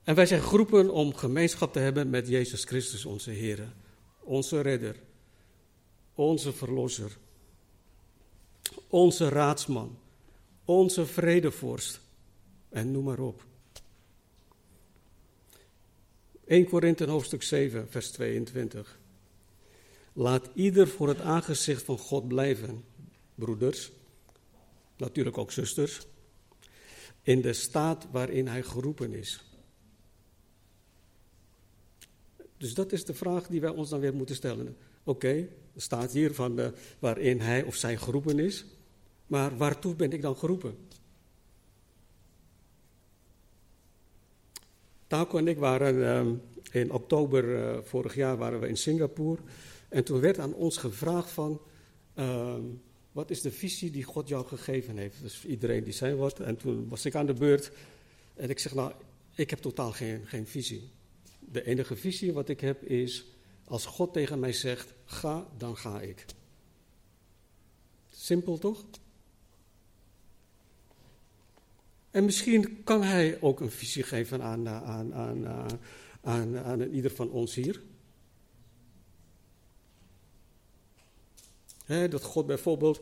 En 0.03 0.15
wij 0.15 0.27
zijn 0.27 0.43
geroepen 0.43 0.91
om 0.91 1.15
gemeenschap 1.15 1.73
te 1.73 1.79
hebben 1.79 2.11
met 2.11 2.29
Jezus 2.29 2.65
Christus, 2.65 3.05
onze 3.05 3.31
Heer, 3.31 3.73
onze 4.21 4.61
Redder, 4.61 4.97
onze 6.15 6.53
Verlosser, 6.53 7.17
onze 8.89 9.29
Raadsman, 9.29 9.99
onze 10.65 11.07
Vredevorst 11.07 12.01
en 12.69 12.91
noem 12.91 13.05
maar 13.05 13.21
op. 13.21 13.45
1 16.45 16.69
Korinthe 16.69 17.05
hoofdstuk 17.05 17.43
7, 17.43 17.87
vers 17.91 18.11
22. 18.11 19.01
Laat 20.13 20.49
ieder 20.55 20.89
voor 20.89 21.09
het 21.09 21.21
aangezicht 21.21 21.83
van 21.83 21.99
God 21.99 22.29
blijven, 22.29 22.85
broeders, 23.35 23.93
natuurlijk 24.97 25.39
ook 25.39 25.53
zusters, 25.53 26.07
in 27.23 27.41
de 27.41 27.53
staat 27.53 28.07
waarin 28.11 28.47
hij 28.47 28.63
geroepen 28.63 29.13
is. 29.13 29.45
Dus 32.57 32.75
dat 32.75 32.93
is 32.93 33.05
de 33.05 33.15
vraag 33.15 33.47
die 33.47 33.61
wij 33.61 33.71
ons 33.71 33.89
dan 33.89 34.01
weer 34.01 34.15
moeten 34.15 34.35
stellen. 34.35 34.77
Oké, 35.05 35.49
er 35.75 35.83
staat 35.83 36.13
hier 36.13 36.35
van 36.35 36.57
de, 36.57 36.73
waarin 36.99 37.41
hij 37.41 37.63
of 37.63 37.75
zij 37.75 37.97
geroepen 37.97 38.39
is, 38.39 38.65
maar 39.27 39.57
waartoe 39.57 39.95
ben 39.95 40.13
ik 40.13 40.23
dan 40.23 40.37
geroepen? 40.37 40.77
Taco 45.07 45.39
en 45.39 45.49
ik 45.49 45.59
waren 45.59 46.07
ehm, 46.07 46.35
in 46.71 46.93
oktober 46.93 47.45
uh, 47.45 47.79
vorig 47.83 48.15
jaar 48.15 48.37
waren 48.37 48.61
we 48.61 48.69
in 48.69 48.77
Singapore. 48.77 49.41
En 49.93 50.05
toen 50.05 50.21
werd 50.21 50.39
aan 50.39 50.55
ons 50.55 50.77
gevraagd 50.77 51.31
van, 51.31 51.61
uh, 52.15 52.57
wat 53.13 53.31
is 53.31 53.41
de 53.41 53.51
visie 53.51 53.91
die 53.91 54.03
God 54.03 54.29
jou 54.29 54.47
gegeven 54.47 54.97
heeft? 54.97 55.23
Dus 55.23 55.45
iedereen 55.45 55.85
die 55.85 55.93
zei 55.93 56.15
wat. 56.15 56.41
En 56.41 56.57
toen 56.57 56.89
was 56.89 57.05
ik 57.05 57.15
aan 57.15 57.27
de 57.27 57.35
beurt 57.35 57.71
en 58.35 58.51
ik 58.51 58.59
zeg, 58.59 58.75
nou, 58.75 58.93
ik 59.35 59.51
heb 59.51 59.59
totaal 59.59 59.93
geen, 59.93 60.27
geen 60.27 60.47
visie. 60.47 60.91
De 61.39 61.65
enige 61.65 61.97
visie 61.97 62.33
wat 62.33 62.49
ik 62.49 62.61
heb 62.61 62.83
is, 62.83 63.25
als 63.65 63.87
God 63.87 64.13
tegen 64.13 64.39
mij 64.39 64.53
zegt, 64.53 64.95
ga, 65.05 65.47
dan 65.57 65.77
ga 65.77 66.01
ik. 66.01 66.25
Simpel 68.11 68.59
toch? 68.59 68.85
En 72.11 72.25
misschien 72.25 72.83
kan 72.85 73.03
hij 73.03 73.41
ook 73.41 73.61
een 73.61 73.71
visie 73.71 74.03
geven 74.03 74.43
aan, 74.43 74.69
aan, 74.69 75.15
aan, 75.15 75.47
aan, 76.21 76.59
aan 76.59 76.83
ieder 76.83 77.11
van 77.11 77.31
ons 77.31 77.55
hier. 77.55 77.83
Dat 82.11 82.23
God 82.23 82.47
bijvoorbeeld 82.47 83.01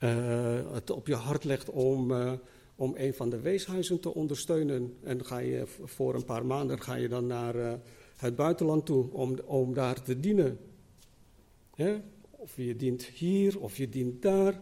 uh, 0.00 0.72
het 0.72 0.90
op 0.90 1.06
je 1.06 1.14
hart 1.14 1.44
legt 1.44 1.70
om, 1.70 2.10
uh, 2.10 2.32
om 2.76 2.94
een 2.96 3.14
van 3.14 3.30
de 3.30 3.40
weeshuizen 3.40 4.00
te 4.00 4.14
ondersteunen. 4.14 4.96
En 5.02 5.24
ga 5.24 5.38
je 5.38 5.66
voor 5.84 6.14
een 6.14 6.24
paar 6.24 6.46
maanden 6.46 6.82
ga 6.82 6.94
je 6.94 7.08
dan 7.08 7.26
naar 7.26 7.56
uh, 7.56 7.72
het 8.16 8.36
buitenland 8.36 8.86
toe 8.86 9.12
om, 9.12 9.38
om 9.44 9.74
daar 9.74 10.02
te 10.02 10.20
dienen. 10.20 10.58
Of 12.30 12.56
je 12.56 12.76
dient 12.76 13.04
hier 13.04 13.60
of 13.60 13.76
je 13.76 13.88
dient 13.88 14.22
daar. 14.22 14.60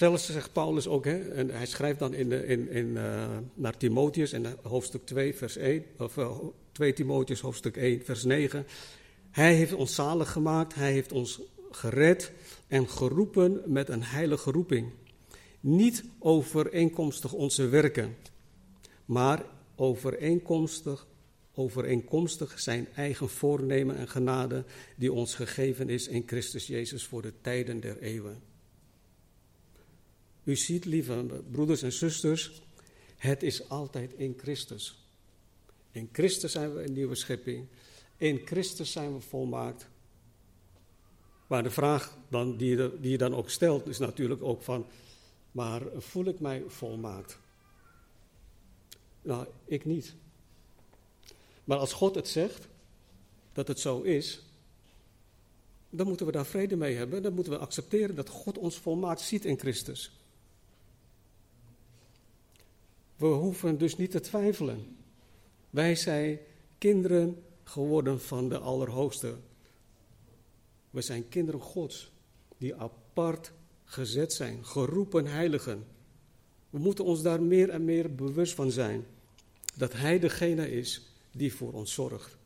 Zelfs 0.00 0.26
zegt 0.26 0.52
Paulus 0.52 0.86
ook, 0.86 1.04
hè, 1.04 1.18
en 1.18 1.50
hij 1.50 1.66
schrijft 1.66 1.98
dan 1.98 2.14
in, 2.14 2.32
in, 2.32 2.70
in, 2.70 2.86
uh, 2.86 3.36
naar 3.54 3.76
Timotheus 3.76 4.32
in 4.32 4.46
hoofdstuk 4.62 5.06
2, 5.06 5.34
vers 5.34 5.56
1, 5.56 5.84
of 5.98 6.16
uh, 6.16 6.38
2 6.72 6.92
Timotheus 6.92 7.40
hoofdstuk 7.40 7.76
1, 7.76 8.04
vers 8.04 8.24
9. 8.24 8.66
Hij 9.30 9.54
heeft 9.54 9.72
ons 9.72 9.94
zalig 9.94 10.32
gemaakt, 10.32 10.74
hij 10.74 10.92
heeft 10.92 11.12
ons 11.12 11.40
gered 11.70 12.32
en 12.66 12.88
geroepen 12.88 13.62
met 13.66 13.88
een 13.88 14.02
heilige 14.02 14.50
roeping. 14.50 14.90
Niet 15.60 16.04
overeenkomstig 16.18 17.32
onze 17.32 17.68
werken, 17.68 18.16
maar 19.04 19.44
overeenkomstig, 19.74 21.06
overeenkomstig 21.54 22.60
zijn 22.60 22.88
eigen 22.94 23.28
voornemen 23.28 23.96
en 23.96 24.08
genade 24.08 24.64
die 24.96 25.12
ons 25.12 25.34
gegeven 25.34 25.88
is 25.88 26.08
in 26.08 26.22
Christus 26.26 26.66
Jezus 26.66 27.04
voor 27.06 27.22
de 27.22 27.32
tijden 27.40 27.80
der 27.80 27.98
eeuwen. 27.98 28.49
U 30.50 30.56
ziet, 30.56 30.84
lieve 30.84 31.42
broeders 31.50 31.82
en 31.82 31.92
zusters, 31.92 32.62
het 33.16 33.42
is 33.42 33.68
altijd 33.68 34.12
in 34.12 34.34
Christus. 34.38 35.04
In 35.90 36.08
Christus 36.12 36.52
zijn 36.52 36.74
we 36.74 36.82
een 36.82 36.92
nieuwe 36.92 37.14
schepping. 37.14 37.66
In 38.16 38.40
Christus 38.44 38.92
zijn 38.92 39.14
we 39.14 39.20
volmaakt. 39.20 39.88
Maar 41.46 41.62
de 41.62 41.70
vraag 41.70 42.16
dan, 42.28 42.56
die, 42.56 42.76
je, 42.76 42.98
die 43.00 43.10
je 43.10 43.18
dan 43.18 43.34
ook 43.34 43.50
stelt 43.50 43.86
is 43.86 43.98
natuurlijk 43.98 44.42
ook 44.42 44.62
van, 44.62 44.86
maar 45.52 45.82
voel 45.96 46.24
ik 46.24 46.40
mij 46.40 46.62
volmaakt? 46.66 47.38
Nou, 49.22 49.46
ik 49.64 49.84
niet. 49.84 50.14
Maar 51.64 51.78
als 51.78 51.92
God 51.92 52.14
het 52.14 52.28
zegt, 52.28 52.68
dat 53.52 53.68
het 53.68 53.80
zo 53.80 54.00
is, 54.00 54.42
dan 55.90 56.06
moeten 56.06 56.26
we 56.26 56.32
daar 56.32 56.46
vrede 56.46 56.76
mee 56.76 56.96
hebben. 56.96 57.22
Dan 57.22 57.34
moeten 57.34 57.52
we 57.52 57.58
accepteren 57.58 58.14
dat 58.14 58.28
God 58.28 58.58
ons 58.58 58.76
volmaakt 58.76 59.20
ziet 59.20 59.44
in 59.44 59.58
Christus. 59.58 60.19
We 63.20 63.26
hoeven 63.26 63.78
dus 63.78 63.96
niet 63.96 64.10
te 64.10 64.20
twijfelen. 64.20 64.96
Wij 65.70 65.94
zijn 65.94 66.38
kinderen 66.78 67.42
geworden 67.62 68.20
van 68.20 68.48
de 68.48 68.58
Allerhoogste. 68.58 69.36
We 70.90 71.00
zijn 71.00 71.28
kinderen 71.28 71.60
Gods, 71.60 72.12
die 72.58 72.74
apart 72.74 73.52
gezet 73.84 74.32
zijn, 74.32 74.64
geroepen 74.64 75.26
heiligen. 75.26 75.84
We 76.70 76.78
moeten 76.78 77.04
ons 77.04 77.22
daar 77.22 77.42
meer 77.42 77.68
en 77.68 77.84
meer 77.84 78.14
bewust 78.14 78.54
van 78.54 78.70
zijn. 78.70 79.04
Dat 79.74 79.92
Hij 79.92 80.18
degene 80.18 80.70
is 80.70 81.02
die 81.32 81.54
voor 81.54 81.72
ons 81.72 81.92
zorgt. 81.92 82.36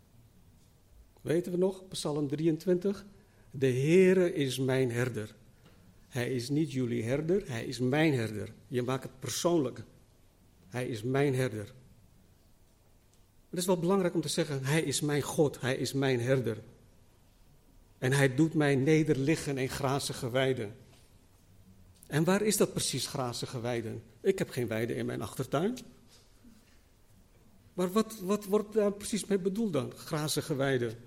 Weten 1.21 1.52
we 1.52 1.59
nog, 1.59 1.88
Psalm 1.88 2.28
23? 2.28 3.07
De 3.50 3.71
Heere 3.73 4.35
is 4.35 4.59
mijn 4.59 4.90
herder. 4.90 5.35
Hij 6.09 6.35
is 6.35 6.49
niet 6.49 6.73
jullie 6.73 7.04
herder, 7.04 7.49
hij 7.49 7.64
is 7.64 7.78
mijn 7.78 8.14
herder. 8.14 8.52
Je 8.69 8.83
maakt 8.83 9.02
het 9.02 9.21
persoonlijk. 9.21 9.85
Hij 10.75 10.87
is 10.87 11.02
mijn 11.02 11.35
herder. 11.35 11.73
Het 13.50 13.59
is 13.59 13.66
wel 13.66 13.78
belangrijk 13.78 14.14
om 14.14 14.21
te 14.21 14.28
zeggen, 14.28 14.64
hij 14.64 14.83
is 14.83 15.00
mijn 15.00 15.23
God, 15.23 15.61
hij 15.61 15.76
is 15.76 15.93
mijn 15.93 16.21
herder. 16.21 16.62
En 17.99 18.12
hij 18.12 18.35
doet 18.35 18.54
mij 18.54 18.75
nederliggen 18.75 19.59
in 19.59 19.69
grazige 19.69 20.31
weiden. 20.31 20.76
En 22.07 22.25
waar 22.25 22.43
is 22.43 22.57
dat 22.57 22.73
precies, 22.73 23.07
grazige 23.07 23.61
weiden? 23.61 24.02
Ik 24.21 24.38
heb 24.38 24.50
geen 24.50 24.66
weiden 24.66 24.97
in 24.97 25.07
mijn 25.07 25.23
achtertuin. 25.23 25.78
Maar 27.75 27.93
wat, 27.93 28.19
wat 28.21 28.45
wordt 28.45 28.73
daar 28.73 28.93
precies 28.93 29.25
mee 29.25 29.38
bedoeld 29.38 29.73
dan, 29.73 29.93
grazige 29.97 30.54
weiden? 30.54 30.99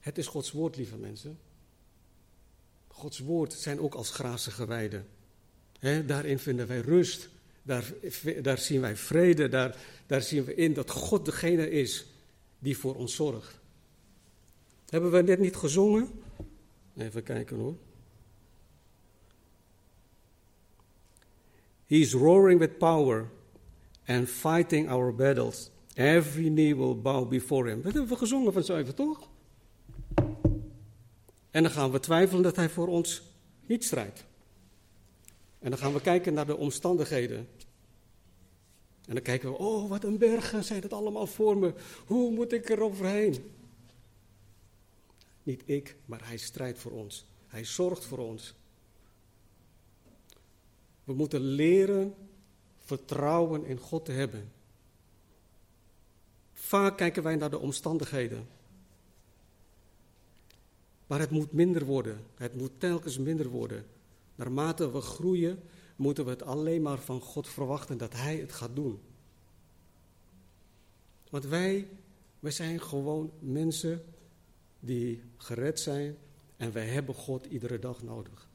Het 0.00 0.18
is 0.18 0.26
Gods 0.26 0.50
woord, 0.50 0.76
lieve 0.76 0.96
mensen. 0.96 1.38
Gods 2.88 3.18
woord 3.18 3.52
zijn 3.52 3.80
ook 3.80 3.94
als 3.94 4.10
grazige 4.10 4.66
weiden. 4.66 5.06
daarin 6.06 6.38
vinden 6.38 6.66
wij 6.66 6.80
rust. 6.80 7.30
Daar, 7.62 7.92
daar 8.42 8.58
zien 8.58 8.80
wij 8.80 8.96
vrede. 8.96 9.48
Daar, 9.48 9.76
daar 10.06 10.22
zien 10.22 10.44
we 10.44 10.54
in 10.54 10.72
dat 10.72 10.90
God 10.90 11.24
degene 11.24 11.70
is 11.70 12.06
die 12.58 12.78
voor 12.78 12.94
ons 12.94 13.14
zorgt. 13.14 13.58
Hebben 14.88 15.10
we 15.10 15.22
net 15.22 15.38
niet 15.38 15.56
gezongen? 15.56 16.08
Even 16.96 17.22
kijken 17.22 17.56
hoor. 17.56 17.76
He 21.86 21.96
is 21.96 22.12
roaring 22.12 22.58
with 22.58 22.78
power 22.78 23.28
and 24.06 24.28
fighting 24.28 24.90
our 24.90 25.14
battles. 25.14 25.70
Every 25.94 26.48
knee 26.48 26.76
will 26.76 27.00
bow 27.00 27.28
before 27.28 27.68
him. 27.68 27.82
Dat 27.82 27.92
hebben 27.92 28.10
we 28.10 28.16
gezongen 28.16 28.52
van 28.52 28.62
zo 28.62 28.76
even, 28.76 28.94
toch? 28.94 29.28
En 31.50 31.62
dan 31.62 31.70
gaan 31.70 31.90
we 31.90 32.00
twijfelen 32.00 32.42
dat 32.42 32.56
hij 32.56 32.68
voor 32.68 32.88
ons 32.88 33.22
niet 33.66 33.84
strijdt. 33.84 34.24
En 35.62 35.70
dan 35.70 35.78
gaan 35.78 35.92
we 35.92 36.00
kijken 36.00 36.34
naar 36.34 36.46
de 36.46 36.56
omstandigheden. 36.56 37.48
En 39.06 39.14
dan 39.14 39.22
kijken 39.22 39.50
we, 39.50 39.58
oh 39.58 39.88
wat 39.88 40.04
een 40.04 40.18
bergen 40.18 40.64
zijn 40.64 40.80
dat 40.80 40.92
allemaal 40.92 41.26
voor 41.26 41.56
me. 41.56 41.74
Hoe 42.06 42.30
moet 42.30 42.52
ik 42.52 42.70
er 42.70 42.82
overheen? 42.82 43.52
Niet 45.42 45.62
ik, 45.64 45.96
maar 46.04 46.26
hij 46.26 46.36
strijdt 46.36 46.78
voor 46.78 46.92
ons. 46.92 47.24
Hij 47.46 47.64
zorgt 47.64 48.04
voor 48.04 48.18
ons. 48.18 48.54
We 51.04 51.12
moeten 51.12 51.40
leren 51.40 52.14
vertrouwen 52.84 53.64
in 53.64 53.78
God 53.78 54.04
te 54.04 54.12
hebben. 54.12 54.52
Vaak 56.52 56.96
kijken 56.96 57.22
wij 57.22 57.36
naar 57.36 57.50
de 57.50 57.58
omstandigheden. 57.58 58.48
Maar 61.06 61.20
het 61.20 61.30
moet 61.30 61.52
minder 61.52 61.84
worden. 61.84 62.24
Het 62.34 62.54
moet 62.56 62.72
telkens 62.78 63.18
minder 63.18 63.48
worden. 63.48 63.84
Naarmate 64.42 64.92
we 64.92 65.00
groeien, 65.00 65.62
moeten 65.96 66.24
we 66.24 66.30
het 66.30 66.42
alleen 66.42 66.82
maar 66.82 66.98
van 66.98 67.20
God 67.20 67.48
verwachten 67.48 67.98
dat 67.98 68.12
Hij 68.12 68.36
het 68.36 68.52
gaat 68.52 68.76
doen. 68.76 69.00
Want 71.30 71.44
wij, 71.44 71.88
wij 72.40 72.50
zijn 72.50 72.80
gewoon 72.80 73.32
mensen 73.38 74.04
die 74.80 75.22
gered 75.36 75.80
zijn 75.80 76.16
en 76.56 76.72
wij 76.72 76.86
hebben 76.86 77.14
God 77.14 77.46
iedere 77.46 77.78
dag 77.78 78.02
nodig. 78.02 78.48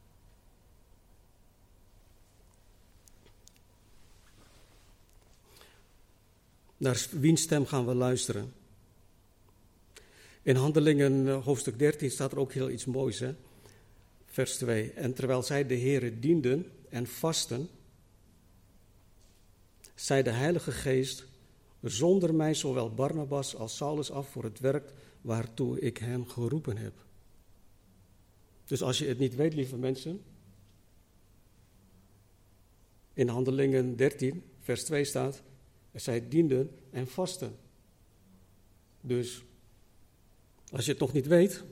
Naar 6.78 7.08
wiens 7.12 7.42
stem 7.42 7.66
gaan 7.66 7.86
we 7.86 7.94
luisteren? 7.94 8.54
In 10.42 10.56
Handelingen 10.56 11.28
eh, 11.28 11.44
hoofdstuk 11.46 11.80
13 11.80 12.12
staat 12.12 12.32
er 12.32 12.40
ook 12.40 12.54
heel 12.54 12.70
iets 12.70 12.86
moois, 12.86 13.20
hè? 13.20 13.36
Vers 14.38 14.58
2. 14.58 14.92
En 14.92 15.14
terwijl 15.14 15.44
zij 15.44 15.66
de 15.66 15.74
Heeren 15.74 16.20
dienden 16.20 16.72
en 16.90 17.08
vasten, 17.08 17.70
zei 19.96 20.24
de 20.24 20.30
Heilige 20.30 20.72
Geest, 20.72 21.26
zonder 21.82 22.34
mij 22.34 22.54
zowel 22.54 22.94
Barnabas 22.94 23.56
als 23.56 23.76
Saulus 23.76 24.12
af 24.12 24.30
voor 24.30 24.44
het 24.44 24.60
werk 24.60 24.94
waartoe 25.22 25.80
ik 25.80 25.98
hem 25.98 26.28
geroepen 26.28 26.78
heb. 26.78 26.94
Dus 28.66 28.82
als 28.82 28.98
je 28.98 29.06
het 29.06 29.20
niet 29.20 29.36
weet, 29.36 29.54
lieve 29.54 29.78
mensen, 29.78 30.22
in 33.14 33.28
Handelingen 33.28 33.96
13, 33.96 34.44
vers 34.60 34.84
2 34.84 35.04
staat, 35.04 35.42
zij 35.94 36.28
dienden 36.28 36.72
en 36.90 37.08
vasten. 37.08 37.56
Dus 39.02 39.44
als 40.72 40.86
je 40.86 40.92
het 40.92 41.00
nog 41.00 41.14
niet 41.14 41.28
weet, 41.28 41.64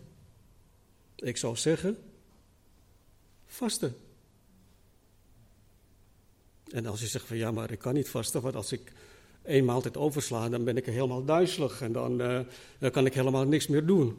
ik 1.15 1.37
zou 1.37 1.55
zeggen, 1.55 1.97
vasten. 3.45 3.95
En 6.71 6.85
als 6.85 6.99
je 6.99 7.07
zegt 7.07 7.25
van 7.25 7.37
ja, 7.37 7.51
maar 7.51 7.71
ik 7.71 7.79
kan 7.79 7.93
niet 7.93 8.09
vasten, 8.09 8.41
want 8.41 8.55
als 8.55 8.71
ik 8.71 8.91
één 9.41 9.65
maaltijd 9.65 9.97
oversla, 9.97 10.49
dan 10.49 10.63
ben 10.63 10.77
ik 10.77 10.85
helemaal 10.85 11.25
duizelig 11.25 11.81
en 11.81 11.91
dan, 11.91 12.21
uh, 12.21 12.39
dan 12.79 12.91
kan 12.91 13.05
ik 13.05 13.13
helemaal 13.13 13.45
niks 13.45 13.67
meer 13.67 13.85
doen. 13.85 14.17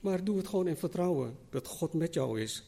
Maar 0.00 0.24
doe 0.24 0.36
het 0.36 0.48
gewoon 0.48 0.66
in 0.66 0.76
vertrouwen 0.76 1.36
dat 1.50 1.66
God 1.66 1.92
met 1.92 2.14
jou 2.14 2.40
is. 2.40 2.64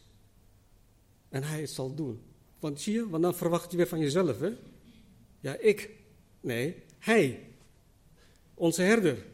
En 1.29 1.43
Hij 1.43 1.61
het 1.61 1.71
zal 1.71 1.95
doen. 1.95 2.23
Want 2.59 2.81
zie 2.81 2.93
je, 2.93 3.09
want 3.09 3.23
dan 3.23 3.35
verwacht 3.35 3.71
je 3.71 3.77
weer 3.77 3.89
van 3.89 3.99
jezelf, 3.99 4.41
hè? 4.41 4.51
Ja, 5.41 5.57
ik. 5.57 5.91
Nee, 6.41 6.83
Hij. 6.99 7.41
Onze 8.55 8.83
herder. 8.83 9.25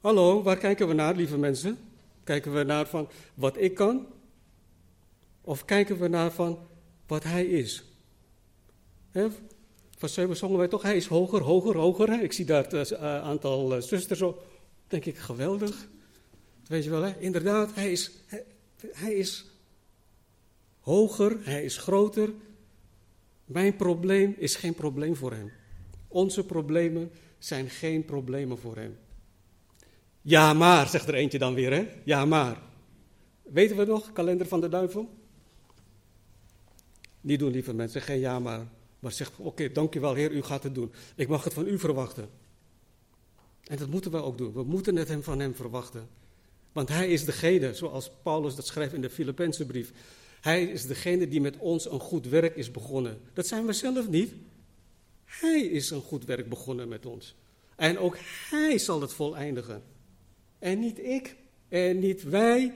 Hallo, 0.00 0.42
waar 0.42 0.58
kijken 0.58 0.88
we 0.88 0.94
naar, 0.94 1.14
lieve 1.14 1.38
mensen? 1.38 1.78
Kijken 2.24 2.54
we 2.54 2.62
naar 2.62 2.86
van 2.86 3.08
wat 3.34 3.60
ik 3.60 3.74
kan? 3.74 4.06
Of 5.40 5.64
kijken 5.64 5.98
we 5.98 6.08
naar 6.08 6.32
van 6.32 6.58
wat 7.06 7.22
hij 7.22 7.44
is? 7.44 7.84
He? 9.10 9.28
Van 9.98 10.08
zeven 10.08 10.36
zongen 10.36 10.58
wij 10.58 10.68
toch, 10.68 10.82
hij 10.82 10.96
is 10.96 11.06
hoger, 11.06 11.40
hoger, 11.40 11.76
hoger. 11.76 12.22
Ik 12.22 12.32
zie 12.32 12.44
daar 12.44 12.68
het 12.68 12.90
uh, 12.90 12.98
aantal 13.22 13.76
uh, 13.76 13.82
zusters 13.82 14.22
op. 14.22 14.46
Denk 14.86 15.04
ik, 15.04 15.16
geweldig. 15.16 15.88
Weet 16.66 16.84
je 16.84 16.90
wel, 16.90 17.02
hè? 17.02 17.18
inderdaad, 17.18 17.74
hij 17.74 17.92
is, 17.92 18.10
hij 18.92 19.14
is 19.14 19.44
hoger, 20.80 21.36
hij 21.40 21.64
is 21.64 21.76
groter. 21.76 22.30
Mijn 23.44 23.76
probleem 23.76 24.34
is 24.38 24.56
geen 24.56 24.74
probleem 24.74 25.16
voor 25.16 25.32
hem. 25.32 25.52
Onze 26.08 26.46
problemen 26.46 27.10
zijn 27.38 27.70
geen 27.70 28.04
problemen 28.04 28.58
voor 28.58 28.76
hem. 28.76 28.98
Ja, 30.22 30.52
maar, 30.52 30.88
zegt 30.88 31.08
er 31.08 31.14
eentje 31.14 31.38
dan 31.38 31.54
weer, 31.54 31.72
hè? 31.72 31.88
Ja, 32.04 32.24
maar. 32.24 32.62
Weten 33.42 33.76
we 33.76 33.84
nog, 33.84 34.12
kalender 34.12 34.46
van 34.46 34.60
de 34.60 34.68
duivel? 34.68 35.08
Niet 37.20 37.38
doen, 37.38 37.50
lieve 37.50 37.74
mensen, 37.74 38.02
geen 38.02 38.20
ja, 38.20 38.38
maar. 38.38 38.66
Maar 38.98 39.12
zeg, 39.12 39.30
oké, 39.30 39.48
okay, 39.48 39.72
dankjewel, 39.72 40.14
Heer, 40.14 40.30
u 40.30 40.42
gaat 40.42 40.62
het 40.62 40.74
doen. 40.74 40.92
Ik 41.16 41.28
mag 41.28 41.44
het 41.44 41.54
van 41.54 41.66
u 41.66 41.78
verwachten. 41.78 42.28
En 43.64 43.76
dat 43.76 43.88
moeten 43.88 44.10
we 44.10 44.22
ook 44.22 44.38
doen. 44.38 44.52
We 44.52 44.62
moeten 44.62 44.96
het 44.96 45.08
hem 45.08 45.22
van 45.22 45.40
hem 45.40 45.54
verwachten. 45.54 46.08
Want 46.72 46.88
hij 46.88 47.08
is 47.08 47.24
degene, 47.24 47.74
zoals 47.74 48.10
Paulus 48.22 48.54
dat 48.54 48.66
schrijft 48.66 48.92
in 48.92 49.00
de 49.00 49.10
Filipijnse 49.10 49.66
brief. 49.66 49.92
Hij 50.40 50.64
is 50.64 50.86
degene 50.86 51.28
die 51.28 51.40
met 51.40 51.56
ons 51.58 51.90
een 51.90 52.00
goed 52.00 52.26
werk 52.26 52.56
is 52.56 52.70
begonnen. 52.70 53.20
Dat 53.32 53.46
zijn 53.46 53.66
we 53.66 53.72
zelf 53.72 54.08
niet. 54.08 54.32
Hij 55.24 55.60
is 55.60 55.90
een 55.90 56.00
goed 56.00 56.24
werk 56.24 56.48
begonnen 56.48 56.88
met 56.88 57.06
ons. 57.06 57.34
En 57.76 57.98
ook 57.98 58.16
hij 58.50 58.78
zal 58.78 59.00
het 59.00 59.12
voleindigen. 59.12 59.82
En 60.62 60.78
niet 60.78 60.98
ik 60.98 61.36
en 61.68 61.98
niet 61.98 62.22
wij. 62.22 62.74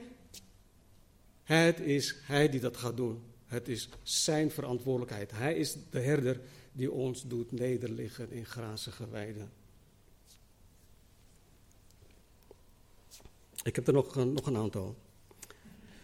Het 1.43 1.79
is 1.79 2.15
Hij 2.23 2.49
die 2.49 2.59
dat 2.59 2.77
gaat 2.77 2.97
doen. 2.97 3.21
Het 3.45 3.67
is 3.67 3.89
Zijn 4.03 4.51
verantwoordelijkheid. 4.51 5.31
Hij 5.31 5.55
is 5.55 5.77
de 5.89 5.99
herder 5.99 6.39
die 6.71 6.91
ons 6.91 7.27
doet 7.27 7.51
nederliggen 7.51 8.31
in 8.31 8.45
grazige 8.45 9.09
weiden. 9.09 9.51
Ik 13.63 13.75
heb 13.75 13.87
er 13.87 13.93
nog, 13.93 14.15
een, 14.15 14.33
nog 14.33 14.45
een 14.45 14.57
aantal. 14.57 14.95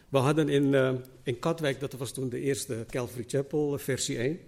We 0.09 0.17
hadden 0.17 0.49
in, 0.49 0.73
uh, 0.73 0.93
in 1.23 1.39
Katwijk, 1.39 1.79
dat 1.79 1.93
was 1.93 2.11
toen 2.11 2.29
de 2.29 2.39
eerste 2.39 2.85
Calvary 2.89 3.23
Chapel, 3.27 3.77
versie 3.77 4.17
1. 4.17 4.39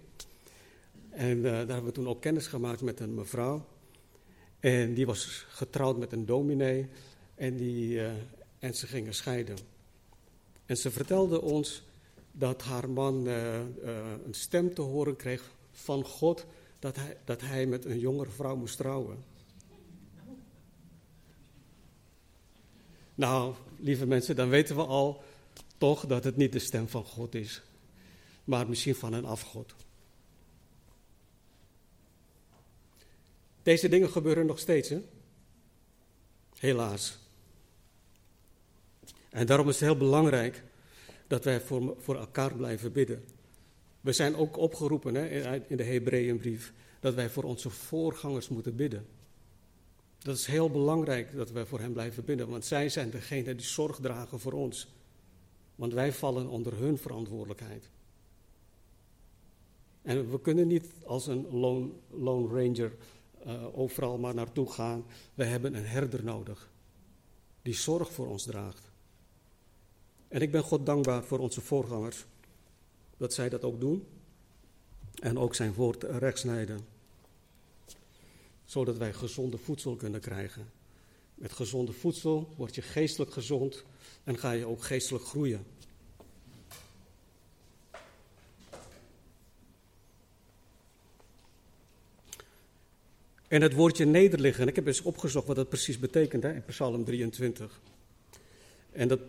En 1.10 1.38
uh, 1.38 1.44
daar 1.44 1.56
hebben 1.56 1.86
we 1.86 1.92
toen 1.92 2.08
ook 2.08 2.22
kennis 2.22 2.48
gemaakt 2.48 2.82
met 2.82 3.00
een 3.00 3.14
mevrouw. 3.14 3.66
En 4.60 4.94
die 4.94 5.06
was 5.06 5.46
getrouwd 5.48 5.98
met 5.98 6.12
een 6.12 6.26
dominee. 6.26 6.90
En, 7.36 7.58
die, 7.58 7.90
uh, 7.90 8.12
en 8.60 8.76
ze 8.76 8.88
gingen 8.88 9.14
scheiden. 9.14 9.58
En 10.66 10.78
ze 10.78 10.92
vertelde 10.92 11.42
ons 11.42 11.84
dat 12.32 12.62
haar 12.62 12.90
man 12.90 13.26
een 13.26 14.34
stem 14.34 14.74
te 14.74 14.82
horen 14.82 15.16
kreeg 15.16 15.52
van 15.72 16.06
God 16.06 16.46
dat 16.80 16.96
hij, 16.96 17.18
dat 17.26 17.42
hij 17.42 17.66
met 17.66 17.86
een 17.86 18.00
jongere 18.00 18.32
vrouw 18.32 18.56
moest 18.56 18.78
trouwen. 18.78 19.24
Nou, 23.16 23.56
lieve 23.78 24.06
mensen, 24.06 24.36
dan 24.36 24.50
weten 24.50 24.76
we 24.76 24.84
al 24.84 25.24
toch 25.78 26.06
dat 26.06 26.24
het 26.24 26.36
niet 26.36 26.52
de 26.52 26.60
stem 26.60 26.88
van 26.88 27.06
God 27.06 27.36
is, 27.36 27.62
maar 28.44 28.70
misschien 28.70 28.96
van 28.96 29.14
een 29.14 29.26
afgod. 29.26 29.76
Deze 33.64 33.90
dingen 33.90 34.10
gebeuren 34.10 34.46
nog 34.46 34.60
steeds, 34.60 34.90
hè? 34.90 35.02
Helaas. 36.58 37.18
En 39.36 39.46
daarom 39.46 39.70
is 39.70 39.80
het 39.80 39.90
heel 39.90 39.98
belangrijk 39.98 40.64
dat 41.28 41.44
wij 41.44 41.62
voor, 41.62 41.96
voor 42.00 42.16
elkaar 42.16 42.56
blijven 42.56 42.92
bidden. 42.92 43.24
We 44.02 44.12
zijn 44.14 44.36
ook 44.36 44.58
opgeroepen 44.58 45.16
hè, 45.16 45.56
in 45.68 45.78
de 45.78 45.84
Hebreeënbrief 45.84 46.74
dat 47.00 47.14
wij 47.14 47.30
voor 47.30 47.44
onze 47.44 47.70
voorgangers 47.70 48.50
moeten 48.50 48.76
bidden. 48.76 49.06
Dat 50.18 50.38
is 50.38 50.46
heel 50.46 50.70
belangrijk 50.70 51.36
dat 51.36 51.52
wij 51.52 51.66
voor 51.66 51.80
hen 51.80 51.94
blijven 51.94 52.26
bidden, 52.26 52.48
want 52.50 52.66
zij 52.66 52.90
zijn 52.90 53.10
degene 53.10 53.56
die 53.56 53.66
zorg 53.66 54.00
dragen 54.00 54.40
voor 54.40 54.54
ons. 54.54 54.88
Want 55.76 55.94
wij 55.94 56.14
vallen 56.14 56.48
onder 56.48 56.78
hun 56.78 56.98
verantwoordelijkheid. 56.98 57.90
En 60.02 60.32
we 60.32 60.42
kunnen 60.42 60.68
niet 60.68 60.88
als 61.06 61.28
een 61.28 61.48
lone, 61.52 61.90
lone 62.10 62.48
ranger 62.48 62.96
uh, 63.48 63.80
overal 63.80 64.18
maar 64.18 64.36
naartoe 64.36 64.72
gaan. 64.72 65.06
We 65.34 65.46
hebben 65.46 65.76
een 65.76 65.86
herder 65.86 66.24
nodig 66.24 66.70
die 67.62 67.76
zorg 67.76 68.12
voor 68.12 68.28
ons 68.28 68.44
draagt. 68.44 68.85
En 70.36 70.42
ik 70.42 70.52
ben 70.52 70.64
God 70.64 70.86
dankbaar 70.86 71.24
voor 71.24 71.40
onze 71.40 71.62
voorgangers 71.62 72.26
dat 73.18 73.34
zij 73.34 73.50
dat 73.50 73.64
ook 73.64 73.80
doen. 73.80 74.08
En 75.22 75.38
ook 75.38 75.56
zijn 75.56 75.74
woord 75.74 76.04
rechtsnijden. 76.04 76.80
Zodat 78.66 78.98
wij 78.98 79.14
gezonde 79.14 79.58
voedsel 79.58 79.96
kunnen 79.96 80.22
krijgen. 80.22 80.72
Met 81.36 81.52
gezonde 81.52 81.92
voedsel 81.92 82.54
word 82.58 82.76
je 82.76 82.82
geestelijk 82.82 83.32
gezond 83.32 83.84
en 84.24 84.38
ga 84.38 84.52
je 84.52 84.66
ook 84.66 84.84
geestelijk 84.84 85.26
groeien. 85.26 85.66
En 93.48 93.62
het 93.62 93.74
woordje 93.74 94.06
nederliggen, 94.06 94.68
ik 94.68 94.76
heb 94.76 94.88
eens 94.88 95.02
opgezocht 95.02 95.48
wat 95.48 95.56
dat 95.56 95.70
precies 95.70 96.00
betekent 96.00 96.44
hè, 96.44 96.54
in 96.54 96.66
Psalm 96.66 97.04
23. 97.04 97.82
En 98.92 99.08
dat 99.08 99.20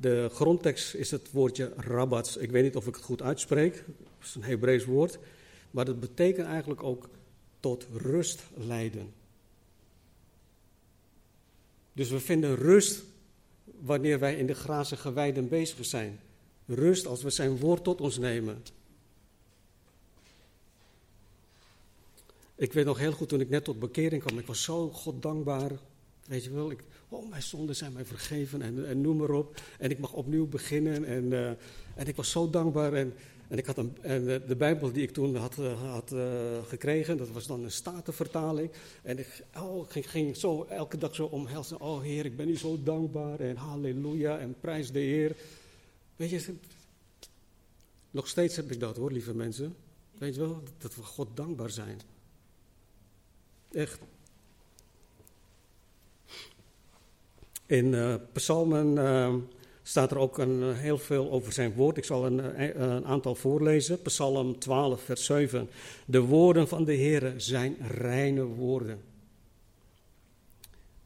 de 0.00 0.28
grondtekst 0.32 0.94
is 0.94 1.10
het 1.10 1.30
woordje 1.30 1.72
rabbats. 1.76 2.36
Ik 2.36 2.50
weet 2.50 2.62
niet 2.62 2.76
of 2.76 2.86
ik 2.86 2.94
het 2.94 3.04
goed 3.04 3.22
uitspreek. 3.22 3.74
Het 4.18 4.28
is 4.28 4.34
een 4.34 4.42
Hebreeuws 4.42 4.84
woord. 4.84 5.18
Maar 5.70 5.84
dat 5.84 6.00
betekent 6.00 6.46
eigenlijk 6.46 6.82
ook 6.82 7.08
tot 7.60 7.86
rust 7.92 8.42
leiden. 8.54 9.12
Dus 11.92 12.10
we 12.10 12.20
vinden 12.20 12.56
rust 12.56 13.02
wanneer 13.80 14.18
wij 14.18 14.36
in 14.36 14.46
de 14.46 14.54
grazige 14.54 15.12
weiden 15.12 15.48
bezig 15.48 15.84
zijn. 15.84 16.20
Rust 16.66 17.06
als 17.06 17.22
we 17.22 17.30
zijn 17.30 17.56
woord 17.56 17.84
tot 17.84 18.00
ons 18.00 18.18
nemen. 18.18 18.62
Ik 22.54 22.72
weet 22.72 22.84
nog 22.84 22.98
heel 22.98 23.12
goed 23.12 23.28
toen 23.28 23.40
ik 23.40 23.48
net 23.48 23.64
tot 23.64 23.78
bekering 23.78 24.22
kwam. 24.22 24.38
Ik 24.38 24.46
was 24.46 24.62
zo 24.62 24.90
God 24.90 25.22
dankbaar. 25.22 25.70
Weet 26.26 26.44
je 26.44 26.50
wel, 26.50 26.70
ik, 26.70 26.84
oh, 27.08 27.30
mijn 27.30 27.42
zonden 27.42 27.76
zijn 27.76 27.92
mij 27.92 28.04
vergeven 28.04 28.62
en, 28.62 28.86
en 28.86 29.00
noem 29.00 29.16
maar 29.16 29.30
op. 29.30 29.60
En 29.78 29.90
ik 29.90 29.98
mag 29.98 30.12
opnieuw 30.12 30.46
beginnen. 30.46 31.04
En, 31.04 31.24
uh, 31.24 31.48
en 31.94 32.06
ik 32.06 32.16
was 32.16 32.30
zo 32.30 32.50
dankbaar. 32.50 32.92
En, 32.92 33.14
en 33.48 33.58
ik 33.58 33.66
had 33.66 33.78
een, 33.78 33.96
en 34.00 34.24
de 34.24 34.56
Bijbel 34.56 34.92
die 34.92 35.02
ik 35.02 35.10
toen 35.10 35.36
had, 35.36 35.58
uh, 35.58 35.90
had 35.92 36.14
gekregen, 36.68 37.16
dat 37.16 37.30
was 37.30 37.46
dan 37.46 37.64
een 37.64 37.70
statenvertaling. 37.70 38.70
En 39.02 39.18
ik 39.18 39.44
oh, 39.58 39.90
ging, 39.90 40.10
ging 40.10 40.36
zo 40.36 40.62
elke 40.62 40.98
dag 40.98 41.14
zo 41.14 41.24
omhelzen. 41.24 41.80
Oh 41.80 42.02
Heer, 42.02 42.24
ik 42.24 42.36
ben 42.36 42.48
u 42.48 42.56
zo 42.56 42.82
dankbaar. 42.82 43.40
En 43.40 43.56
halleluja 43.56 44.38
en 44.38 44.54
prijs 44.60 44.92
de 44.92 44.98
Heer. 44.98 45.36
Weet 46.16 46.30
je, 46.30 46.54
nog 48.10 48.28
steeds 48.28 48.56
heb 48.56 48.70
ik 48.70 48.80
dat 48.80 48.96
hoor, 48.96 49.12
lieve 49.12 49.34
mensen. 49.34 49.76
Weet 50.18 50.34
je 50.34 50.40
wel, 50.40 50.62
dat 50.78 50.94
we 50.94 51.02
God 51.02 51.28
dankbaar 51.34 51.70
zijn. 51.70 52.00
Echt. 53.72 53.98
In 57.66 57.92
uh, 57.92 58.14
Psalmen 58.32 58.96
uh, 58.96 59.34
staat 59.82 60.10
er 60.10 60.18
ook 60.18 60.38
een, 60.38 60.60
uh, 60.60 60.78
heel 60.78 60.98
veel 60.98 61.30
over 61.30 61.52
zijn 61.52 61.72
woord. 61.72 61.96
Ik 61.96 62.04
zal 62.04 62.26
een, 62.26 62.60
een, 62.82 63.04
aantal 63.04 63.34
voorlezen. 63.34 64.02
Psalm 64.02 64.58
12, 64.58 65.02
vers 65.02 65.24
7. 65.24 65.68
De 66.06 66.20
woorden 66.20 66.68
van 66.68 66.84
de 66.84 66.92
Heer 66.92 67.34
zijn 67.36 67.76
reine 67.80 68.42
woorden. 68.42 69.00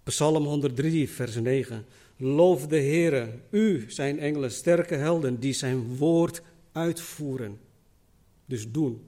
Psalm 0.03 0.45
103, 0.45 1.11
vers 1.11 1.35
9. 1.35 1.87
Loof 2.17 2.67
de 2.67 2.77
Heer, 2.77 3.29
u 3.51 3.85
zijn 3.89 4.19
engelen, 4.19 4.51
sterke 4.51 4.95
helden, 4.95 5.41
die 5.41 5.53
zijn 5.53 5.97
woord 5.97 6.43
uitvoeren. 6.73 7.59
Dus 8.45 8.71
doen. 8.71 9.03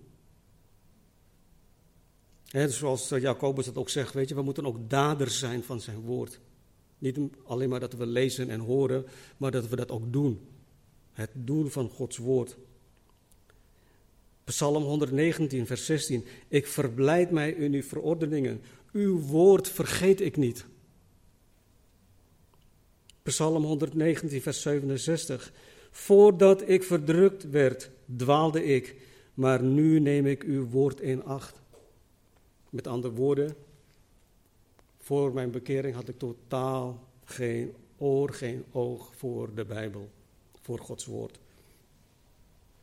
Zoals 2.69 3.09
Jacobus 3.09 3.67
het 3.67 3.77
ook 3.77 3.89
zegt, 3.89 4.15
weet 4.15 4.29
je, 4.29 4.35
we 4.35 4.43
moeten 4.43 4.67
ook 4.67 4.91
daders 4.91 5.39
zijn 5.39 5.63
van 5.63 5.81
zijn 5.81 6.01
woord. 6.01 6.41
Niet 7.01 7.19
alleen 7.45 7.69
maar 7.69 7.81
dat 7.81 7.93
we 7.93 8.07
lezen 8.07 8.49
en 8.49 8.61
horen, 8.61 9.07
maar 9.37 9.51
dat 9.51 9.69
we 9.69 9.77
dat 9.77 9.91
ook 9.91 10.13
doen. 10.13 10.41
Het 11.13 11.31
doen 11.35 11.71
van 11.71 11.89
Gods 11.89 12.17
woord. 12.17 12.57
Psalm 14.45 14.83
119, 14.83 15.67
vers 15.67 15.87
16. 15.87 16.25
Ik 16.49 16.67
verblijd 16.67 17.31
mij 17.31 17.51
in 17.51 17.73
uw 17.73 17.83
verordeningen. 17.83 18.61
Uw 18.93 19.21
woord 19.21 19.69
vergeet 19.69 20.21
ik 20.21 20.37
niet. 20.37 20.67
Psalm 23.23 23.65
119, 23.65 24.43
vers 24.43 24.63
67. 24.63 25.53
Voordat 25.91 26.69
ik 26.69 26.83
verdrukt 26.83 27.51
werd, 27.51 27.91
dwaalde 28.17 28.65
ik, 28.65 28.97
maar 29.35 29.63
nu 29.63 30.01
neem 30.01 30.27
ik 30.27 30.43
uw 30.43 30.69
woord 30.69 31.01
in 31.01 31.25
acht. 31.25 31.61
Met 32.71 32.87
andere 32.87 33.15
woorden, 33.15 33.57
voor 35.11 35.33
mijn 35.33 35.51
bekering 35.51 35.95
had 35.95 36.09
ik 36.09 36.19
totaal 36.19 37.09
geen 37.25 37.75
oor, 37.99 38.33
geen 38.33 38.65
oog 38.73 39.17
voor 39.17 39.55
de 39.55 39.65
Bijbel, 39.65 40.11
voor 40.61 40.79
Gods 40.79 41.05
woord. 41.05 41.39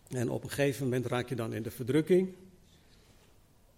En 0.07 0.29
op 0.29 0.43
een 0.43 0.49
gegeven 0.49 0.83
moment 0.83 1.05
raak 1.05 1.29
je 1.29 1.35
dan 1.35 1.53
in 1.53 1.63
de 1.63 1.71
verdrukking 1.71 2.33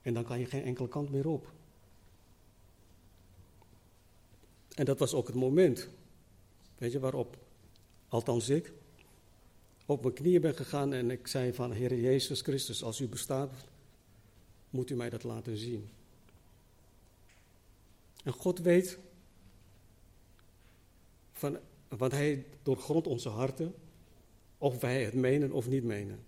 en 0.01 0.13
dan 0.13 0.23
kan 0.23 0.39
je 0.39 0.45
geen 0.45 0.63
enkele 0.63 0.87
kant 0.87 1.11
meer 1.11 1.27
op. 1.27 1.51
En 4.75 4.85
dat 4.85 4.99
was 4.99 5.13
ook 5.13 5.27
het 5.27 5.35
moment, 5.35 5.89
weet 6.77 6.91
je, 6.91 6.99
waarop, 6.99 7.37
althans 8.07 8.49
ik, 8.49 8.71
op 9.85 10.01
mijn 10.01 10.13
knieën 10.13 10.41
ben 10.41 10.55
gegaan 10.55 10.93
en 10.93 11.11
ik 11.11 11.27
zei 11.27 11.53
van, 11.53 11.71
Heer 11.71 11.95
Jezus 11.95 12.41
Christus, 12.41 12.83
als 12.83 12.99
u 12.99 13.07
bestaat, 13.07 13.51
moet 14.69 14.89
u 14.89 14.95
mij 14.95 15.09
dat 15.09 15.23
laten 15.23 15.57
zien. 15.57 15.89
En 18.23 18.33
God 18.33 18.59
weet, 18.59 18.99
van, 21.31 21.57
want 21.87 22.11
Hij 22.11 22.45
doorgrondt 22.63 23.07
onze 23.07 23.29
harten, 23.29 23.75
of 24.57 24.79
wij 24.79 25.03
het 25.03 25.13
menen 25.13 25.51
of 25.51 25.67
niet 25.67 25.83
menen. 25.83 26.23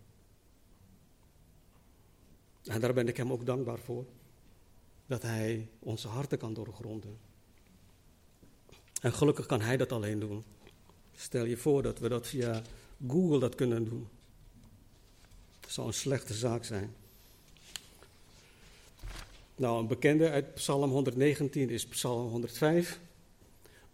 En 2.63 2.81
daar 2.81 2.93
ben 2.93 3.07
ik 3.07 3.17
Hem 3.17 3.31
ook 3.31 3.45
dankbaar 3.45 3.79
voor, 3.79 4.05
dat 5.05 5.21
Hij 5.21 5.69
onze 5.79 6.07
harten 6.07 6.37
kan 6.37 6.53
doorgronden. 6.53 7.17
En 9.01 9.13
gelukkig 9.13 9.45
kan 9.45 9.61
Hij 9.61 9.77
dat 9.77 9.91
alleen 9.91 10.19
doen. 10.19 10.43
Stel 11.15 11.45
je 11.45 11.57
voor 11.57 11.81
dat 11.83 11.99
we 11.99 12.09
dat 12.09 12.27
via 12.27 12.61
Google 13.07 13.39
dat 13.39 13.55
kunnen 13.55 13.83
doen. 13.83 14.07
Dat 15.59 15.71
zou 15.71 15.87
een 15.87 15.93
slechte 15.93 16.33
zaak 16.33 16.63
zijn. 16.63 16.95
Nou, 19.61 19.79
een 19.79 19.87
bekende 19.87 20.29
uit 20.29 20.53
Psalm 20.53 20.91
119 20.91 21.69
is 21.69 21.85
Psalm 21.85 22.29
105. 22.29 22.99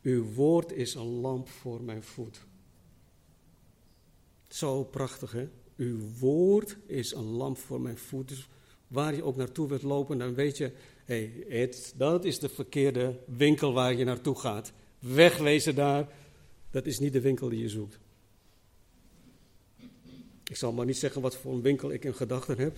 Uw 0.02 0.34
woord 0.34 0.72
is 0.72 0.94
een 0.94 1.20
lamp 1.20 1.50
voor 1.50 1.82
mijn 1.82 2.04
voet. 2.04 2.46
Zo 4.48 4.84
prachtig, 4.84 5.32
hè? 5.32 5.48
Uw 5.78 6.00
woord 6.20 6.78
is 6.86 7.14
een 7.14 7.26
lamp 7.26 7.58
voor 7.58 7.82
mijn 7.82 7.98
voeten. 7.98 8.36
Dus 8.36 8.48
waar 8.88 9.16
je 9.16 9.24
ook 9.24 9.36
naartoe 9.36 9.68
wilt 9.68 9.82
lopen, 9.82 10.18
dan 10.18 10.34
weet 10.34 10.58
je, 10.58 10.72
hé, 11.06 11.32
hey, 11.48 11.74
dat 11.96 12.26
is 12.26 12.40
de 12.40 12.50
verkeerde 12.50 13.20
winkel 13.26 13.74
waar 13.74 13.94
je 13.94 14.04
naartoe 14.04 14.36
gaat. 14.36 14.72
Wegwezen 15.00 15.76
daar, 15.76 16.08
dat 16.72 16.86
is 16.86 17.00
niet 17.00 17.14
de 17.14 17.22
winkel 17.22 17.50
die 17.50 17.62
je 17.62 17.70
zoekt. 17.70 18.00
Ik 20.44 20.56
zal 20.56 20.72
maar 20.72 20.86
niet 20.86 20.98
zeggen 20.98 21.22
wat 21.22 21.36
voor 21.36 21.54
een 21.54 21.62
winkel 21.62 21.92
ik 21.92 22.04
in 22.04 22.16
gedachten 22.16 22.58
heb. 22.58 22.78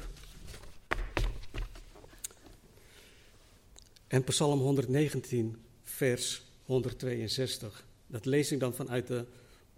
En 4.10 4.24
Psalm 4.24 4.60
119, 4.60 5.56
vers 5.84 6.44
162. 6.66 7.86
Dat 8.08 8.26
lees 8.26 8.52
ik 8.52 8.60
dan 8.60 8.74
vanuit 8.74 9.08
de 9.08 9.26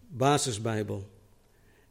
basisbijbel. 0.07 1.09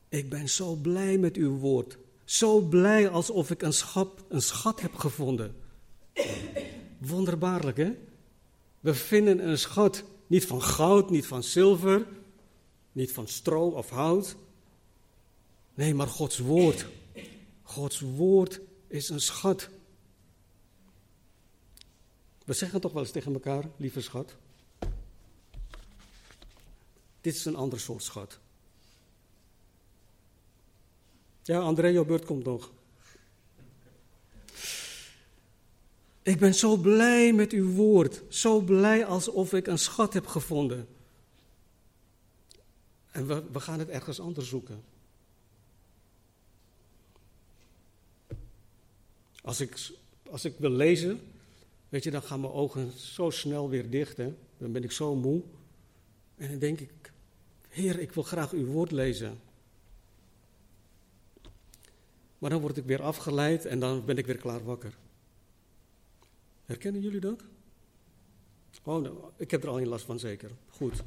Ik 0.08 0.28
ben 0.28 0.48
zo 0.48 0.74
blij 0.74 1.18
met 1.18 1.36
uw 1.36 1.58
woord. 1.58 1.98
Zo 2.24 2.60
blij 2.60 3.08
alsof 3.08 3.50
ik 3.50 3.62
een 3.62 3.72
schat, 3.72 4.08
een 4.28 4.42
schat 4.42 4.80
heb 4.80 4.94
gevonden. 4.94 5.54
Wonderbaarlijk, 6.98 7.76
hè? 7.76 7.92
We 8.80 8.94
vinden 8.94 9.48
een 9.48 9.58
schat 9.58 10.04
niet 10.26 10.46
van 10.46 10.62
goud, 10.62 11.10
niet 11.10 11.26
van 11.26 11.42
zilver, 11.42 12.06
niet 12.92 13.12
van 13.12 13.28
stro 13.28 13.68
of 13.68 13.90
hout. 13.90 14.36
Nee, 15.74 15.94
maar 15.94 16.06
Gods 16.06 16.38
woord. 16.38 16.86
Gods 17.62 18.00
woord 18.00 18.60
is 18.86 19.08
een 19.08 19.20
schat. 19.20 19.68
We 22.50 22.56
zeggen 22.56 22.80
toch 22.80 22.92
wel 22.92 23.02
eens 23.02 23.10
tegen 23.10 23.32
elkaar, 23.32 23.64
lieve 23.76 24.00
schat. 24.00 24.36
Dit 27.20 27.34
is 27.34 27.44
een 27.44 27.56
ander 27.56 27.80
soort 27.80 28.02
schat. 28.02 28.38
Ja, 31.42 31.60
André, 31.60 31.88
jouw 31.88 32.04
beurt 32.04 32.24
komt 32.24 32.44
nog. 32.44 32.72
Ik 36.22 36.38
ben 36.38 36.54
zo 36.54 36.76
blij 36.76 37.32
met 37.32 37.52
uw 37.52 37.72
woord. 37.72 38.22
Zo 38.28 38.60
blij 38.60 39.04
alsof 39.04 39.52
ik 39.52 39.66
een 39.66 39.78
schat 39.78 40.12
heb 40.12 40.26
gevonden. 40.26 40.88
En 43.10 43.26
we, 43.26 43.44
we 43.52 43.60
gaan 43.60 43.78
het 43.78 43.88
ergens 43.88 44.20
anders 44.20 44.48
zoeken. 44.48 44.84
Als 49.42 49.60
ik, 49.60 49.90
als 50.30 50.44
ik 50.44 50.54
wil 50.58 50.70
lezen, 50.70 51.20
weet 51.90 52.04
je, 52.04 52.10
dan 52.10 52.22
gaan 52.22 52.40
mijn 52.40 52.52
ogen 52.52 52.92
zo 52.92 53.30
snel 53.30 53.68
weer 53.68 53.90
dicht. 53.90 54.16
Hè? 54.16 54.34
Dan 54.58 54.72
ben 54.72 54.84
ik 54.84 54.92
zo 54.92 55.14
moe. 55.14 55.42
En 56.36 56.48
dan 56.50 56.58
denk 56.58 56.80
ik, 56.80 57.12
Heer, 57.68 57.98
ik 57.98 58.12
wil 58.12 58.22
graag 58.22 58.52
uw 58.52 58.66
woord 58.66 58.90
lezen. 58.90 59.40
Maar 62.38 62.50
dan 62.50 62.60
word 62.60 62.76
ik 62.76 62.84
weer 62.84 63.02
afgeleid 63.02 63.66
en 63.66 63.80
dan 63.80 64.04
ben 64.04 64.16
ik 64.16 64.26
weer 64.26 64.36
klaar 64.36 64.64
wakker. 64.64 64.96
Herkennen 66.66 67.00
jullie 67.00 67.20
dat? 67.20 67.42
Oh, 68.82 69.02
nou, 69.02 69.16
ik 69.36 69.50
heb 69.50 69.62
er 69.62 69.68
al 69.68 69.76
geen 69.76 69.88
last 69.88 70.04
van, 70.04 70.18
zeker. 70.18 70.50
Goed. 70.70 71.02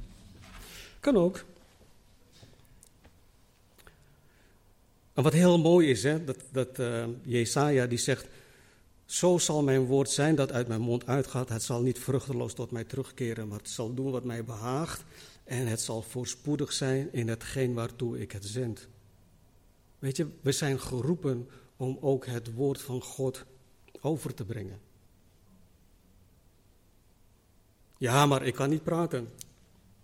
Kan 0.99 1.17
ook. 1.17 1.43
En 5.13 5.23
wat 5.23 5.33
heel 5.33 5.57
mooi 5.57 5.89
is, 5.89 6.03
hè, 6.03 6.23
dat, 6.23 6.37
dat 6.51 6.79
uh, 6.79 7.05
Jesaja 7.23 7.87
die 7.87 7.97
zegt, 7.97 8.27
zo 9.05 9.37
zal 9.37 9.63
mijn 9.63 9.85
woord 9.85 10.09
zijn 10.09 10.35
dat 10.35 10.51
uit 10.51 10.67
mijn 10.67 10.81
mond 10.81 11.05
uitgaat. 11.05 11.49
Het 11.49 11.63
zal 11.63 11.81
niet 11.81 11.99
vruchteloos 11.99 12.53
tot 12.53 12.71
mij 12.71 12.83
terugkeren, 12.83 13.47
maar 13.47 13.57
het 13.57 13.69
zal 13.69 13.93
doen 13.93 14.11
wat 14.11 14.23
mij 14.23 14.43
behaagt. 14.43 15.03
En 15.43 15.67
het 15.67 15.81
zal 15.81 16.01
voorspoedig 16.01 16.73
zijn 16.73 17.13
in 17.13 17.27
hetgeen 17.27 17.73
waartoe 17.73 18.19
ik 18.19 18.31
het 18.31 18.45
zend. 18.45 18.87
Weet 19.99 20.17
je, 20.17 20.27
we 20.41 20.51
zijn 20.51 20.79
geroepen 20.79 21.49
om 21.77 21.97
ook 22.01 22.25
het 22.25 22.53
woord 22.53 22.81
van 22.81 23.01
God 23.01 23.45
over 24.01 24.33
te 24.33 24.45
brengen. 24.45 24.79
Ja, 27.97 28.25
maar 28.25 28.45
ik 28.45 28.53
kan 28.53 28.69
niet 28.69 28.83
praten. 28.83 29.29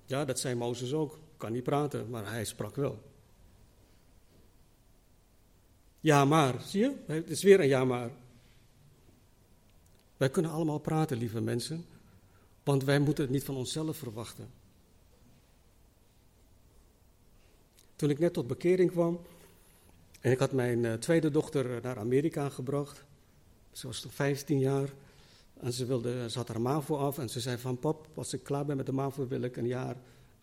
Ja, 0.05 0.25
dat 0.25 0.39
zei 0.39 0.55
Mozes 0.55 0.93
ook. 0.93 1.19
Kan 1.37 1.51
niet 1.51 1.63
praten, 1.63 2.09
maar 2.09 2.31
hij 2.31 2.45
sprak 2.45 2.75
wel. 2.75 3.01
Ja, 5.99 6.25
maar, 6.25 6.61
zie 6.61 6.81
je? 6.81 6.95
Het 7.05 7.29
is 7.29 7.43
weer 7.43 7.59
een 7.59 7.67
ja, 7.67 7.85
maar. 7.85 8.09
Wij 10.19 10.29
kunnen 10.29 10.51
allemaal 10.51 10.79
praten, 10.79 11.17
lieve 11.17 11.41
mensen, 11.41 11.85
want 12.63 12.83
wij 12.83 12.99
moeten 12.99 13.23
het 13.23 13.33
niet 13.33 13.43
van 13.43 13.55
onszelf 13.55 13.97
verwachten. 13.97 14.51
Toen 17.95 18.09
ik 18.09 18.19
net 18.19 18.33
tot 18.33 18.47
bekering 18.47 18.91
kwam 18.91 19.19
en 20.21 20.31
ik 20.31 20.39
had 20.39 20.51
mijn 20.51 20.83
uh, 20.83 20.93
tweede 20.93 21.29
dochter 21.29 21.81
naar 21.81 21.97
Amerika 21.97 22.49
gebracht, 22.49 23.03
ze 23.71 23.87
was 23.87 23.99
toen 23.99 24.11
15 24.11 24.59
jaar 24.59 24.89
en 25.59 25.73
ze, 25.73 25.85
wilde, 25.85 26.29
ze 26.29 26.37
had 26.37 26.47
haar 26.47 26.61
MAVO 26.61 26.97
af 26.97 27.17
en 27.17 27.29
ze 27.29 27.39
zei 27.39 27.57
van 27.57 27.79
pap, 27.79 28.07
als 28.15 28.33
ik 28.33 28.43
klaar 28.43 28.65
ben 28.65 28.77
met 28.77 28.85
de 28.85 28.91
MAVO 28.91 29.27
wil 29.27 29.41
ik 29.41 29.57
een 29.57 29.67
jaar 29.67 29.95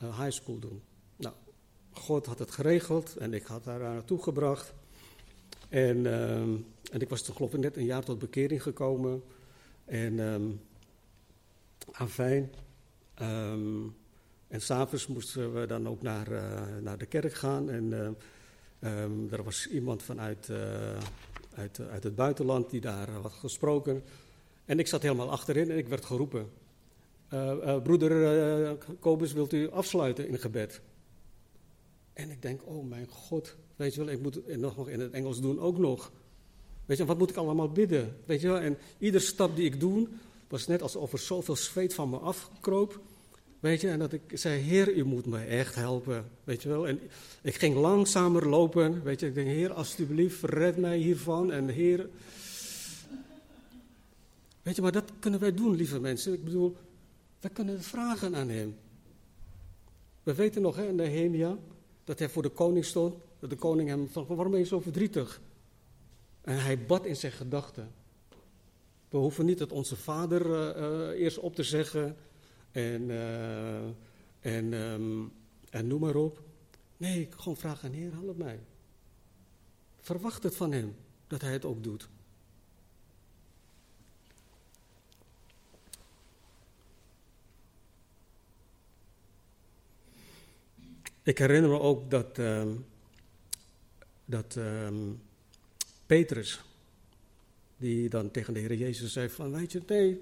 uh, 0.02 0.20
high 0.20 0.32
school 0.32 0.58
doen. 0.58 0.82
Nou, 1.16 1.34
God 1.90 2.26
had 2.26 2.38
het 2.38 2.50
geregeld 2.50 3.16
en 3.16 3.34
ik 3.34 3.44
had 3.44 3.64
haar 3.64 3.80
naartoe 3.80 4.22
gebracht. 4.22 4.74
En, 5.68 5.96
uh, 5.96 6.40
en 6.92 7.00
ik 7.00 7.08
was 7.08 7.22
toen 7.22 7.34
geloof 7.34 7.54
ik 7.54 7.60
net 7.60 7.76
een 7.76 7.84
jaar 7.84 8.04
tot 8.04 8.18
bekering 8.18 8.62
gekomen. 8.62 9.22
En 9.86 10.18
um, 10.18 10.60
afijn. 11.92 12.52
Um, 13.22 13.96
en 14.48 14.60
s'avonds 14.60 15.06
moesten 15.06 15.54
we 15.54 15.66
dan 15.66 15.88
ook 15.88 16.02
naar, 16.02 16.32
uh, 16.32 16.62
naar 16.80 16.98
de 16.98 17.06
kerk 17.06 17.34
gaan. 17.34 17.70
En 17.70 18.16
uh, 18.80 19.32
er 19.32 19.42
was 19.42 19.68
iemand 19.68 20.02
vanuit 20.02 20.48
uh, 20.48 20.58
uit, 21.54 21.80
uit 21.80 22.02
het 22.02 22.14
buitenland 22.14 22.70
die 22.70 22.80
daar 22.80 23.10
had 23.10 23.32
gesproken. 23.32 24.02
En 24.64 24.78
ik 24.78 24.86
zat 24.86 25.02
helemaal 25.02 25.30
achterin 25.30 25.70
en 25.70 25.78
ik 25.78 25.88
werd 25.88 26.04
geroepen. 26.04 26.50
broeder 27.82 28.76
Kobus, 29.00 29.32
wilt 29.32 29.52
u 29.52 29.70
afsluiten 29.70 30.28
in 30.28 30.38
gebed? 30.38 30.80
En 32.12 32.30
ik 32.30 32.42
denk, 32.42 32.60
oh 32.64 32.88
mijn 32.88 33.06
God, 33.06 33.56
weet 33.76 33.94
je 33.94 34.04
wel, 34.04 34.14
ik 34.14 34.22
moet 34.22 34.34
het 34.34 34.60
nog 34.60 34.88
in 34.88 35.00
het 35.00 35.12
Engels 35.12 35.40
doen 35.40 35.60
ook 35.60 35.78
nog. 35.78 36.12
Weet 36.86 36.98
je, 36.98 37.04
wat 37.04 37.18
moet 37.18 37.30
ik 37.30 37.36
allemaal 37.36 37.70
bidden? 37.70 38.16
Weet 38.24 38.40
je 38.40 38.46
wel, 38.46 38.58
en 38.58 38.76
iedere 38.98 39.24
stap 39.24 39.56
die 39.56 39.64
ik 39.64 39.80
doe, 39.80 40.08
was 40.48 40.66
net 40.66 40.82
alsof 40.82 41.12
er 41.12 41.18
zoveel 41.18 41.56
zweet 41.56 41.94
van 41.94 42.10
me 42.10 42.16
afkroop. 42.16 43.00
Weet 43.60 43.80
je, 43.80 43.88
en 43.88 43.98
dat 43.98 44.12
ik 44.12 44.22
zei, 44.32 44.60
Heer, 44.60 44.94
u 44.94 45.04
moet 45.04 45.26
me 45.26 45.38
echt 45.38 45.74
helpen. 45.74 46.30
Weet 46.44 46.62
je 46.62 46.68
wel, 46.68 46.88
en 46.88 47.00
ik 47.42 47.54
ging 47.54 47.74
langzamer 47.74 48.48
lopen. 48.48 49.02
Weet 49.02 49.20
je, 49.20 49.26
ik 49.26 49.34
denk, 49.34 49.48
Heer, 49.48 49.72
alsjeblieft, 49.72 50.42
red 50.42 50.76
mij 50.76 50.98
hiervan. 50.98 51.52
En 51.52 51.68
Heer. 51.68 52.08
Weet 54.62 54.76
je, 54.76 54.82
maar 54.82 54.92
dat 54.92 55.12
kunnen 55.18 55.40
wij 55.40 55.54
doen, 55.54 55.74
lieve 55.74 56.00
mensen. 56.00 56.32
Ik 56.32 56.44
bedoel, 56.44 56.76
wij 57.40 57.50
kunnen 57.50 57.82
vragen 57.82 58.34
aan 58.34 58.48
Hem. 58.48 58.76
We 60.22 60.34
weten 60.34 60.62
nog, 60.62 60.76
hè, 60.76 60.92
Nehemia, 60.92 61.58
dat 62.04 62.18
hij 62.18 62.28
voor 62.28 62.42
de 62.42 62.48
koning 62.48 62.84
stond. 62.84 63.14
Dat 63.38 63.50
de 63.50 63.56
koning 63.56 63.88
hem 63.88 64.08
van, 64.08 64.26
waarom 64.26 64.50
ben 64.50 64.60
je 64.60 64.66
zo 64.66 64.80
verdrietig? 64.80 65.40
En 66.46 66.62
hij 66.62 66.84
bad 66.86 67.06
in 67.06 67.16
zijn 67.16 67.32
gedachten. 67.32 67.92
We 69.08 69.16
hoeven 69.16 69.46
niet 69.46 69.58
het 69.58 69.72
onze 69.72 69.96
vader 69.96 70.46
uh, 70.46 70.82
uh, 70.82 71.20
eerst 71.20 71.38
op 71.38 71.54
te 71.54 71.62
zeggen 71.62 72.16
en, 72.72 73.02
uh, 73.02 73.84
en, 74.40 74.72
um, 74.72 75.32
en 75.70 75.86
noem 75.86 76.00
maar 76.00 76.14
op. 76.14 76.42
Nee, 76.96 77.20
ik 77.20 77.34
gewoon 77.34 77.56
vragen, 77.56 77.92
Heer, 77.92 78.12
help 78.12 78.36
mij. 78.36 78.60
Verwacht 80.00 80.42
het 80.42 80.56
van 80.56 80.72
hem, 80.72 80.96
dat 81.26 81.40
hij 81.40 81.52
het 81.52 81.64
ook 81.64 81.82
doet. 81.82 82.08
Ik 91.22 91.38
herinner 91.38 91.70
me 91.70 91.80
ook 91.80 92.10
dat, 92.10 92.38
um, 92.38 92.86
dat 94.24 94.56
um, 94.56 95.20
Petrus, 96.06 96.60
die 97.76 98.08
dan 98.08 98.30
tegen 98.30 98.54
de 98.54 98.60
Heer 98.60 98.74
Jezus 98.74 99.12
zei 99.12 99.28
van, 99.28 99.52
weet 99.52 99.72
je, 99.72 99.82
nee, 99.86 100.20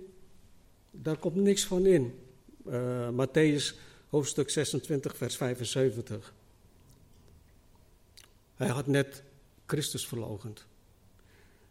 daar 0.90 1.16
komt 1.18 1.36
niks 1.36 1.64
van 1.64 1.86
in. 1.86 2.18
Uh, 2.66 3.08
Matthäus 3.08 3.74
hoofdstuk 4.08 4.50
26, 4.50 5.16
vers 5.16 5.36
75. 5.36 6.34
Hij 8.54 8.68
had 8.68 8.86
net 8.86 9.22
Christus 9.66 10.06
verlogend. 10.06 10.66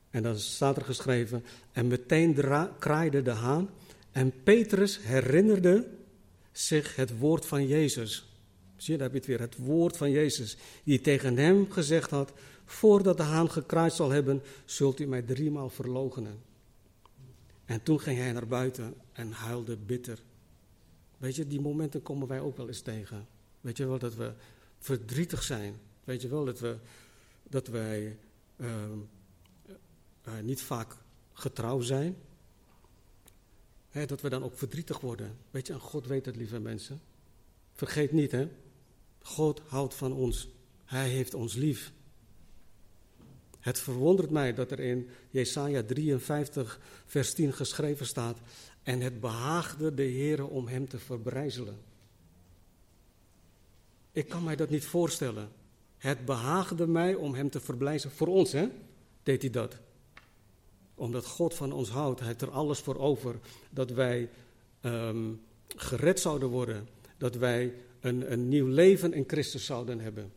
En 0.09 0.23
dan 0.23 0.37
staat 0.37 0.77
er 0.77 0.85
geschreven, 0.85 1.43
en 1.71 1.87
meteen 1.87 2.35
kraaide 2.79 3.21
de 3.21 3.31
haan 3.31 3.69
en 4.11 4.33
Petrus 4.43 4.99
herinnerde 5.01 5.87
zich 6.51 6.95
het 6.95 7.17
woord 7.17 7.45
van 7.45 7.67
Jezus. 7.67 8.27
Zie 8.77 8.93
je, 8.93 8.99
daar 8.99 9.11
heb 9.11 9.11
je 9.11 9.17
het 9.17 9.27
weer, 9.27 9.47
het 9.47 9.65
woord 9.65 9.97
van 9.97 10.11
Jezus, 10.11 10.57
die 10.83 11.01
tegen 11.01 11.37
hem 11.37 11.71
gezegd 11.71 12.09
had, 12.09 12.33
voordat 12.65 13.17
de 13.17 13.23
haan 13.23 13.51
gekraaid 13.51 13.93
zal 13.93 14.09
hebben, 14.09 14.41
zult 14.65 14.99
u 14.99 15.05
mij 15.05 15.21
driemaal 15.21 15.69
verloochenen. 15.69 16.41
En 17.65 17.83
toen 17.83 17.99
ging 17.99 18.17
hij 18.17 18.31
naar 18.31 18.47
buiten 18.47 18.93
en 19.11 19.31
huilde 19.31 19.77
bitter. 19.77 20.19
Weet 21.17 21.35
je, 21.35 21.47
die 21.47 21.61
momenten 21.61 22.01
komen 22.01 22.27
wij 22.27 22.39
ook 22.39 22.57
wel 22.57 22.67
eens 22.67 22.81
tegen. 22.81 23.27
Weet 23.61 23.77
je 23.77 23.85
wel, 23.85 23.99
dat 23.99 24.15
we 24.15 24.33
verdrietig 24.79 25.43
zijn. 25.43 25.79
Weet 26.03 26.21
je 26.21 26.27
wel, 26.27 26.45
dat, 26.45 26.59
we, 26.59 26.77
dat 27.43 27.67
wij 27.67 28.17
ehm, 28.57 28.97
eh, 30.21 30.39
niet 30.39 30.61
vaak 30.61 30.95
getrouw 31.33 31.81
zijn. 31.81 32.15
dat 33.91 34.21
we 34.21 34.29
dan 34.29 34.43
ook 34.43 34.57
verdrietig 34.57 34.99
worden. 34.99 35.37
Weet 35.51 35.67
je, 35.67 35.73
en 35.73 35.79
God 35.79 36.07
weet 36.07 36.25
het, 36.25 36.35
lieve 36.35 36.59
mensen. 36.59 37.01
Vergeet 37.73 38.11
niet, 38.11 38.31
hè. 38.31 38.49
God 39.21 39.61
houdt 39.67 39.93
van 39.93 40.13
ons. 40.13 40.49
Hij 40.85 41.09
heeft 41.09 41.33
ons 41.33 41.53
lief. 41.53 41.93
Het 43.63 43.79
verwondert 43.79 44.29
mij 44.29 44.53
dat 44.53 44.71
er 44.71 44.79
in 44.79 45.09
Jesaja 45.29 45.83
53, 45.83 46.79
vers 47.05 47.33
10 47.33 47.53
geschreven 47.53 48.05
staat. 48.05 48.37
En 48.83 49.01
het 49.01 49.19
behaagde 49.19 49.93
de 49.93 50.03
Heer 50.03 50.47
om 50.47 50.67
hem 50.67 50.87
te 50.87 50.99
verbrijzelen. 50.99 51.77
Ik 54.11 54.29
kan 54.29 54.43
mij 54.43 54.55
dat 54.55 54.69
niet 54.69 54.85
voorstellen. 54.85 55.49
Het 55.97 56.25
behaagde 56.25 56.87
mij 56.87 57.15
om 57.15 57.33
hem 57.33 57.49
te 57.49 57.59
verblijzelen. 57.59 58.15
Voor 58.15 58.27
ons, 58.27 58.51
hè, 58.51 58.67
deed 59.23 59.41
hij 59.41 59.51
dat. 59.51 59.77
Omdat 60.95 61.25
God 61.25 61.53
van 61.53 61.71
ons 61.71 61.89
houdt. 61.89 62.19
Hij 62.19 62.27
heeft 62.27 62.41
er 62.41 62.51
alles 62.51 62.79
voor 62.79 62.97
over. 62.97 63.35
Dat 63.69 63.91
wij 63.91 64.29
ehm, 64.81 65.31
gered 65.75 66.19
zouden 66.19 66.49
worden. 66.49 66.87
Dat 67.17 67.35
wij 67.35 67.73
een, 67.99 68.31
een 68.31 68.47
nieuw 68.47 68.67
leven 68.67 69.13
in 69.13 69.23
Christus 69.27 69.65
zouden 69.65 69.99
hebben. 69.99 70.31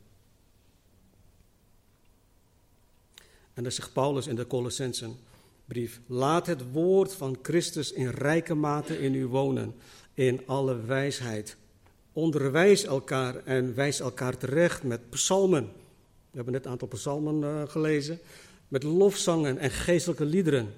En 3.57 3.62
dan 3.62 3.73
zegt 3.73 3.92
Paulus 3.92 4.27
in 4.27 4.35
de 4.35 4.47
Colossensenbrief: 4.47 6.01
Laat 6.07 6.47
het 6.47 6.73
woord 6.73 7.14
van 7.14 7.38
Christus 7.42 7.92
in 7.92 8.09
rijke 8.09 8.55
mate 8.55 8.99
in 8.99 9.14
u 9.14 9.27
wonen, 9.27 9.75
in 10.14 10.40
alle 10.47 10.81
wijsheid. 10.81 11.57
Onderwijs 12.12 12.85
elkaar 12.85 13.45
en 13.45 13.75
wijs 13.75 14.01
elkaar 14.01 14.37
terecht 14.37 14.83
met 14.83 15.11
psalmen. 15.11 15.62
We 16.31 16.37
hebben 16.37 16.53
net 16.53 16.64
een 16.64 16.71
aantal 16.71 16.88
psalmen 16.88 17.40
uh, 17.40 17.62
gelezen. 17.69 18.19
Met 18.69 18.83
lofzangen 18.83 19.59
en 19.59 19.71
geestelijke 19.71 20.25
liederen. 20.25 20.75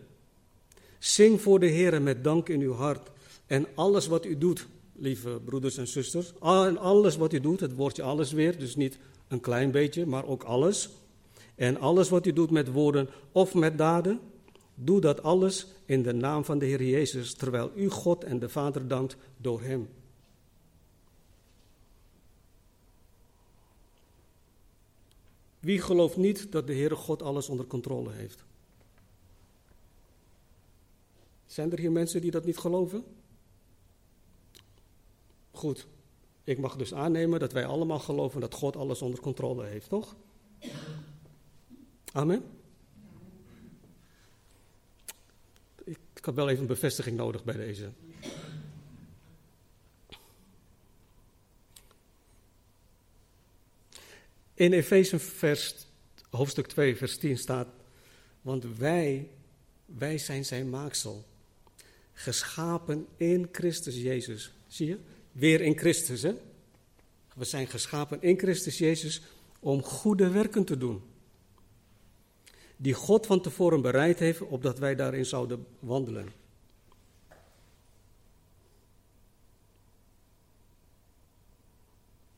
Zing 0.98 1.40
voor 1.40 1.60
de 1.60 1.66
Heer 1.66 2.02
met 2.02 2.24
dank 2.24 2.48
in 2.48 2.60
uw 2.60 2.72
hart. 2.72 3.10
En 3.46 3.66
alles 3.74 4.06
wat 4.06 4.24
u 4.24 4.38
doet, 4.38 4.66
lieve 4.92 5.40
broeders 5.44 5.76
en 5.76 5.88
zusters. 5.88 6.32
En 6.40 6.78
alles 6.78 7.16
wat 7.16 7.32
u 7.32 7.40
doet, 7.40 7.60
het 7.60 7.74
woordje 7.74 8.02
alles 8.02 8.32
weer, 8.32 8.58
dus 8.58 8.76
niet 8.76 8.98
een 9.28 9.40
klein 9.40 9.70
beetje, 9.70 10.06
maar 10.06 10.26
ook 10.26 10.42
alles. 10.42 10.88
En 11.58 11.80
alles 11.80 12.08
wat 12.08 12.26
u 12.26 12.32
doet 12.32 12.50
met 12.50 12.72
woorden 12.72 13.08
of 13.32 13.54
met 13.54 13.78
daden, 13.78 14.20
doe 14.74 15.00
dat 15.00 15.22
alles 15.22 15.66
in 15.84 16.02
de 16.02 16.12
naam 16.12 16.44
van 16.44 16.58
de 16.58 16.66
Heer 16.66 16.82
Jezus, 16.82 17.34
terwijl 17.34 17.70
u 17.74 17.88
God 17.88 18.24
en 18.24 18.38
de 18.38 18.48
Vader 18.48 18.88
dankt 18.88 19.16
door 19.36 19.62
Hem. 19.62 19.88
Wie 25.60 25.80
gelooft 25.80 26.16
niet 26.16 26.52
dat 26.52 26.66
de 26.66 26.74
Heere 26.74 26.96
God 26.96 27.22
alles 27.22 27.48
onder 27.48 27.66
controle 27.66 28.12
heeft? 28.12 28.44
Zijn 31.46 31.72
er 31.72 31.78
hier 31.78 31.92
mensen 31.92 32.20
die 32.20 32.30
dat 32.30 32.44
niet 32.44 32.58
geloven? 32.58 33.04
Goed, 35.50 35.86
ik 36.44 36.58
mag 36.58 36.76
dus 36.76 36.94
aannemen 36.94 37.40
dat 37.40 37.52
wij 37.52 37.66
allemaal 37.66 37.98
geloven 37.98 38.40
dat 38.40 38.54
God 38.54 38.76
alles 38.76 39.02
onder 39.02 39.20
controle 39.20 39.64
heeft, 39.64 39.88
toch? 39.88 40.16
Amen. 42.12 42.44
Ik, 45.84 45.98
had 46.20 46.34
wel 46.34 46.48
even 46.48 46.60
een 46.60 46.66
bevestiging 46.66 47.16
nodig 47.16 47.44
bij 47.44 47.56
deze. 47.56 47.90
In 54.54 54.72
Efeze 54.72 55.18
hoofdstuk 56.30 56.66
2, 56.66 56.96
vers 56.96 57.18
10 57.18 57.38
staat, 57.38 57.68
want 58.40 58.64
wij, 58.76 59.28
wij 59.84 60.18
zijn 60.18 60.44
zijn 60.44 60.70
maaksel, 60.70 61.24
geschapen 62.12 63.06
in 63.16 63.48
Christus 63.52 63.94
Jezus. 63.94 64.52
Zie 64.66 64.86
je? 64.86 64.98
Weer 65.32 65.60
in 65.60 65.78
Christus, 65.78 66.22
hè? 66.22 66.34
We 67.34 67.44
zijn 67.44 67.66
geschapen 67.66 68.22
in 68.22 68.38
Christus 68.38 68.78
Jezus 68.78 69.22
om 69.60 69.82
goede 69.82 70.28
werken 70.28 70.64
te 70.64 70.76
doen 70.76 71.02
die 72.80 72.94
God 72.94 73.26
van 73.26 73.40
tevoren 73.40 73.82
bereid 73.82 74.18
heeft, 74.18 74.40
opdat 74.40 74.78
wij 74.78 74.94
daarin 74.94 75.26
zouden 75.26 75.66
wandelen. 75.78 76.28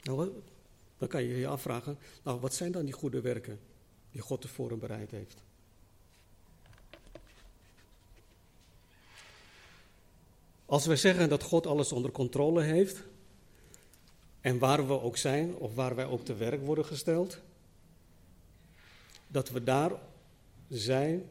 Nou, 0.02 0.30
dan 0.98 1.08
kan 1.08 1.22
je 1.22 1.36
je 1.36 1.46
afvragen, 1.46 1.98
nou 2.22 2.40
wat 2.40 2.54
zijn 2.54 2.72
dan 2.72 2.84
die 2.84 2.94
goede 2.94 3.20
werken 3.20 3.60
die 4.10 4.20
God 4.20 4.40
tevoren 4.40 4.78
bereid 4.78 5.10
heeft? 5.10 5.42
Als 10.66 10.86
wij 10.86 10.96
zeggen 10.96 11.28
dat 11.28 11.42
God 11.42 11.66
alles 11.66 11.92
onder 11.92 12.10
controle 12.10 12.62
heeft, 12.62 13.02
en 14.40 14.58
waar 14.58 14.86
we 14.86 15.00
ook 15.00 15.16
zijn, 15.16 15.56
of 15.56 15.74
waar 15.74 15.94
wij 15.94 16.06
ook 16.06 16.24
te 16.24 16.34
werk 16.34 16.64
worden 16.64 16.84
gesteld, 16.84 17.38
dat 19.26 19.50
we 19.50 19.64
daar 19.64 19.92
zijn 20.70 21.28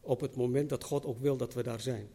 op 0.00 0.20
het 0.20 0.36
moment 0.36 0.68
dat 0.68 0.84
God 0.84 1.04
ook 1.04 1.18
wil 1.18 1.36
dat 1.36 1.54
we 1.54 1.62
daar 1.62 1.80
zijn. 1.80 2.08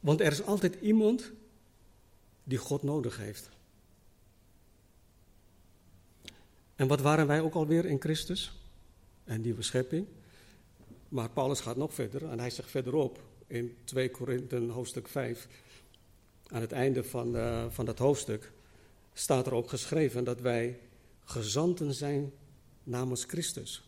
Want 0.00 0.20
er 0.20 0.32
is 0.32 0.42
altijd 0.42 0.74
iemand 0.80 1.32
die 2.44 2.58
God 2.58 2.82
nodig 2.82 3.16
heeft. 3.16 3.48
En 6.76 6.86
wat 6.86 7.00
waren 7.00 7.26
wij 7.26 7.40
ook 7.40 7.54
alweer 7.54 7.84
in 7.84 8.00
Christus? 8.00 8.52
Een 9.24 9.40
nieuwe 9.40 9.62
schepping. 9.62 10.06
Maar 11.08 11.30
Paulus 11.30 11.60
gaat 11.60 11.76
nog 11.76 11.94
verder 11.94 12.28
en 12.28 12.38
hij 12.38 12.50
zegt 12.50 12.70
verderop 12.70 13.22
in 13.46 13.76
2 13.84 14.10
Korinthe 14.10 14.56
hoofdstuk 14.56 15.08
5, 15.08 15.48
aan 16.46 16.60
het 16.60 16.72
einde 16.72 17.04
van, 17.04 17.36
uh, 17.36 17.66
van 17.70 17.84
dat 17.84 17.98
hoofdstuk, 17.98 18.52
staat 19.18 19.46
er 19.46 19.54
ook 19.54 19.68
geschreven 19.68 20.24
dat 20.24 20.40
wij 20.40 20.80
gezanten 21.24 21.94
zijn 21.94 22.32
namens 22.82 23.24
Christus. 23.24 23.82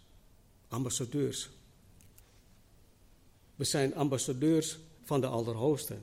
Ambassadeurs. 0.68 1.50
We 3.56 3.64
zijn 3.64 3.94
ambassadeurs 3.94 4.78
van 5.02 5.20
de 5.20 5.26
Allerhoogste. 5.26 5.96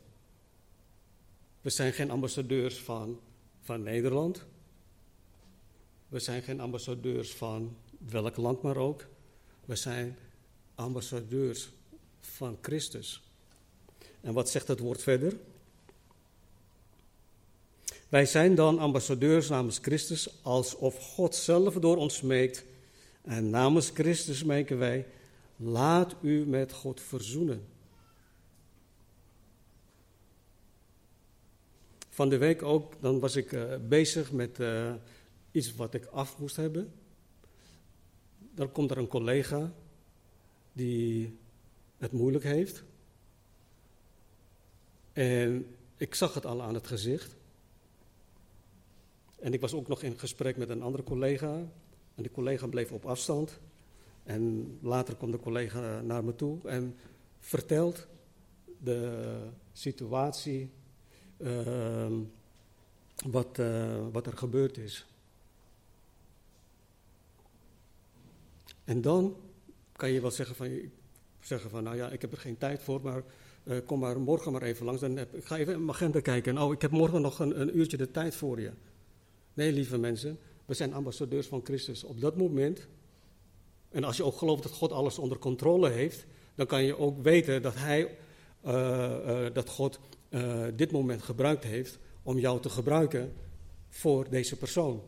We 1.61 1.69
zijn 1.69 1.93
geen 1.93 2.11
ambassadeurs 2.11 2.79
van, 2.79 3.19
van 3.61 3.83
Nederland. 3.83 4.45
We 6.07 6.19
zijn 6.19 6.41
geen 6.41 6.59
ambassadeurs 6.59 7.33
van 7.33 7.77
welk 7.97 8.38
land 8.38 8.61
maar 8.61 8.77
ook. 8.77 9.05
We 9.65 9.75
zijn 9.75 10.17
ambassadeurs 10.75 11.69
van 12.19 12.57
Christus. 12.61 13.21
En 14.21 14.33
wat 14.33 14.49
zegt 14.49 14.67
het 14.67 14.79
woord 14.79 15.01
verder? 15.01 15.38
Wij 18.09 18.25
zijn 18.25 18.55
dan 18.55 18.79
ambassadeurs 18.79 19.49
namens 19.49 19.77
Christus, 19.81 20.43
alsof 20.43 20.99
God 20.99 21.35
zelf 21.35 21.73
door 21.73 21.97
ons 21.97 22.15
smeekt. 22.15 22.65
En 23.21 23.49
namens 23.49 23.89
Christus 23.89 24.37
smeken 24.37 24.77
wij, 24.77 25.05
laat 25.55 26.15
u 26.21 26.45
met 26.45 26.71
God 26.71 27.01
verzoenen. 27.01 27.65
Van 32.09 32.29
de 32.29 32.37
week 32.37 32.63
ook, 32.63 32.93
dan 33.01 33.19
was 33.19 33.35
ik 33.35 33.51
uh, 33.51 33.75
bezig 33.87 34.31
met 34.31 34.59
uh, 34.59 34.93
iets 35.51 35.75
wat 35.75 35.93
ik 35.93 36.05
af 36.05 36.39
moest 36.39 36.55
hebben. 36.55 36.93
Dan 38.53 38.71
komt 38.71 38.91
er 38.91 38.97
een 38.97 39.07
collega 39.07 39.73
die 40.73 41.37
het 41.97 42.11
moeilijk 42.11 42.43
heeft. 42.43 42.83
En 45.13 45.75
ik 45.97 46.15
zag 46.15 46.33
het 46.33 46.45
al 46.45 46.62
aan 46.62 46.73
het 46.73 46.87
gezicht. 46.87 47.35
En 49.46 49.54
ik 49.54 49.62
was 49.62 49.73
ook 49.73 49.87
nog 49.87 50.02
in 50.02 50.19
gesprek 50.19 50.58
met 50.58 50.69
een 50.69 50.81
andere 50.81 51.04
collega. 51.04 51.54
En 52.15 52.23
die 52.23 52.31
collega 52.31 52.67
bleef 52.67 52.91
op 52.91 53.06
afstand. 53.06 53.60
En 54.23 54.77
later 54.81 55.15
komt 55.15 55.31
de 55.31 55.39
collega 55.39 56.02
naar 56.02 56.23
me 56.23 56.35
toe 56.35 56.60
en 56.63 56.96
vertelt 57.39 58.08
de 58.77 59.37
situatie, 59.73 60.69
uh, 61.37 62.08
wat, 63.25 63.58
uh, 63.60 64.08
wat 64.12 64.27
er 64.27 64.37
gebeurd 64.37 64.77
is. 64.77 65.06
En 68.83 69.02
dan 69.02 69.35
kan 69.91 70.12
je 70.12 70.21
wel 70.21 70.31
zeggen 70.31 70.56
van, 70.56 70.91
zeggen 71.39 71.69
van 71.69 71.83
nou 71.83 71.96
ja, 71.96 72.10
ik 72.10 72.21
heb 72.21 72.31
er 72.31 72.37
geen 72.37 72.58
tijd 72.58 72.81
voor, 72.81 73.02
maar 73.02 73.23
uh, 73.63 73.77
kom 73.85 74.00
maar 74.00 74.19
morgen 74.19 74.52
maar 74.52 74.62
even 74.62 74.85
langs. 74.85 75.02
Dan 75.02 75.17
ik 75.17 75.46
ga 75.46 75.58
even 75.58 75.73
in 75.73 75.79
mijn 75.79 75.98
agenda 75.98 76.19
kijken. 76.19 76.58
Oh, 76.58 76.73
ik 76.73 76.81
heb 76.81 76.91
morgen 76.91 77.21
nog 77.21 77.39
een, 77.39 77.62
een 77.62 77.77
uurtje 77.77 77.98
de 77.98 78.12
tijd 78.12 78.35
voor 78.35 78.62
je. 78.62 78.71
Nee, 79.56 79.71
lieve 79.71 79.97
mensen, 79.97 80.39
we 80.65 80.73
zijn 80.73 80.93
ambassadeurs 80.93 81.47
van 81.47 81.62
Christus. 81.63 82.03
Op 82.03 82.21
dat 82.21 82.37
moment, 82.37 82.87
en 83.89 84.03
als 84.03 84.17
je 84.17 84.23
ook 84.23 84.37
gelooft 84.37 84.63
dat 84.63 84.71
God 84.71 84.91
alles 84.91 85.17
onder 85.17 85.37
controle 85.37 85.89
heeft, 85.89 86.25
dan 86.56 86.65
kan 86.65 86.83
je 86.83 86.97
ook 86.97 87.23
weten 87.23 87.62
dat 87.62 87.75
Hij, 87.75 88.17
uh, 88.65 88.71
uh, 89.25 89.53
dat 89.53 89.69
God 89.69 89.99
uh, 90.29 90.65
dit 90.75 90.91
moment 90.91 91.21
gebruikt 91.21 91.63
heeft 91.63 91.99
om 92.23 92.39
jou 92.39 92.62
te 92.62 92.69
gebruiken 92.69 93.33
voor 93.89 94.29
deze 94.29 94.58
persoon. 94.58 95.03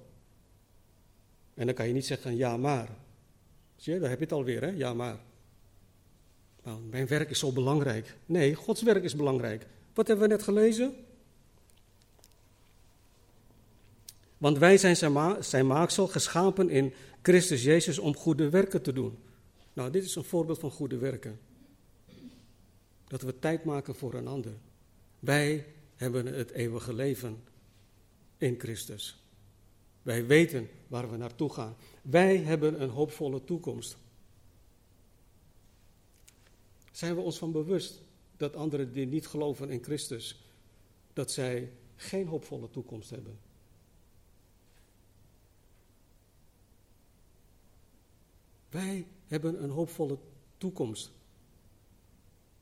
En 1.53 1.65
dan 1.65 1.75
kan 1.75 1.87
je 1.87 1.93
niet 1.93 2.05
zeggen 2.05 2.35
ja 2.35 2.57
maar. 2.57 2.89
Zie 3.75 3.93
je, 3.93 3.99
daar 3.99 4.09
heb 4.09 4.17
je 4.19 4.23
het 4.23 4.33
alweer, 4.33 4.61
hè? 4.61 4.69
Ja 4.69 4.93
maar. 4.93 5.19
Nou, 6.63 6.81
mijn 6.81 7.07
werk 7.07 7.29
is 7.29 7.39
zo 7.39 7.51
belangrijk. 7.51 8.17
Nee, 8.25 8.55
Gods 8.55 8.81
werk 8.81 9.03
is 9.03 9.15
belangrijk. 9.15 9.67
Wat 9.93 10.07
hebben 10.07 10.27
we 10.27 10.33
net 10.33 10.43
gelezen? 10.43 10.95
Want 14.38 14.57
wij 14.57 14.77
zijn 14.77 14.95
zijn, 15.39 15.67
maaksel 15.67 16.07
geschapen 16.07 16.69
in 16.69 16.93
Christus 17.21 17.63
Jezus 17.63 17.99
om 17.99 18.15
goede 18.15 18.49
werken 18.49 18.81
te 18.81 18.93
doen. 18.93 19.17
Nou, 19.73 19.91
dit 19.91 20.03
is 20.03 20.15
een 20.15 20.23
voorbeeld 20.23 20.59
van 20.59 20.71
goede 20.71 20.97
werken. 20.97 21.39
Dat 23.07 23.21
we 23.21 23.39
tijd 23.39 23.63
maken 23.63 23.95
voor 23.95 24.13
een 24.13 24.27
ander. 24.27 24.53
Wij 25.19 25.65
hebben 25.95 26.25
het 26.25 26.51
eeuwige 26.51 26.93
leven 26.93 27.43
in 28.38 28.55
Christus. 28.57 29.23
Wij 30.01 30.25
weten 30.25 30.69
waar 30.88 31.11
we 31.11 31.17
naartoe 31.17 31.53
gaan. 31.53 31.75
Wij 32.01 32.38
hebben 32.38 32.81
een 32.81 32.89
hoopvolle 32.89 33.43
toekomst. 33.43 33.97
Zijn 36.91 37.15
we 37.15 37.21
ons 37.21 37.38
van 37.38 37.51
bewust 37.51 38.01
dat 38.38 38.55
anderen 38.55 38.91
die 38.91 39.05
niet 39.05 39.27
geloven 39.27 39.69
in 39.69 39.83
Christus, 39.83 40.41
dat 41.13 41.31
zij 41.31 41.71
geen 41.95 42.27
hoopvolle 42.27 42.69
toekomst 42.69 43.09
hebben? 43.09 43.46
Wij 48.70 49.07
hebben 49.28 49.63
een 49.63 49.70
hoopvolle 49.70 50.18
toekomst. 50.57 51.11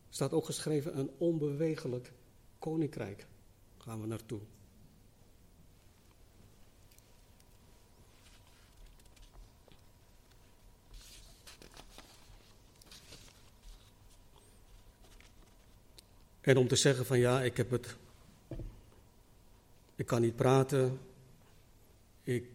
Staat 0.10 0.34
ook 0.34 0.46
geschreven 0.46 0.98
een 0.98 1.10
onbewegelijk 1.18 2.12
koninkrijk. 2.60 3.26
Gaan 3.78 4.02
we 4.02 4.08
naartoe. 4.08 4.40
En 16.42 16.58
om 16.58 16.68
te 16.68 16.76
zeggen 16.76 17.06
van 17.06 17.20
ja, 17.20 17.42
ik 17.42 17.58
heb 17.58 17.72
het. 17.72 17.96
Ik 19.96 20.06
kan 20.06 20.22
niet 20.22 20.36
praten. 20.36 21.00
Ik, 22.24 22.55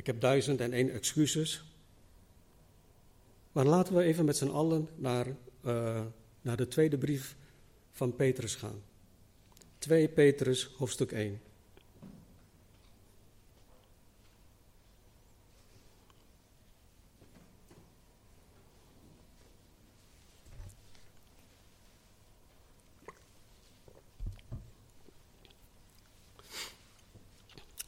ik 0.00 0.06
heb 0.06 0.20
duizend 0.20 0.60
en 0.60 0.72
één 0.72 0.92
excuses. 0.92 1.64
Maar 3.52 3.64
laten 3.64 3.94
we 3.94 4.02
even 4.02 4.24
met 4.24 4.36
z'n 4.36 4.48
allen 4.48 4.88
naar, 4.96 5.26
uh, 5.66 6.00
naar 6.40 6.56
de 6.56 6.68
tweede 6.68 6.98
brief 6.98 7.36
van 7.90 8.16
Petrus 8.16 8.54
gaan. 8.54 8.82
2 9.78 10.08
Petrus, 10.08 10.64
hoofdstuk 10.76 11.12
1. 11.12 11.40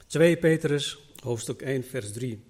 Twee 0.06 0.36
Petrus, 0.36 1.01
hoofdstuk 1.22 1.62
1, 1.62 1.84
vers 1.84 2.12
3. 2.12 2.42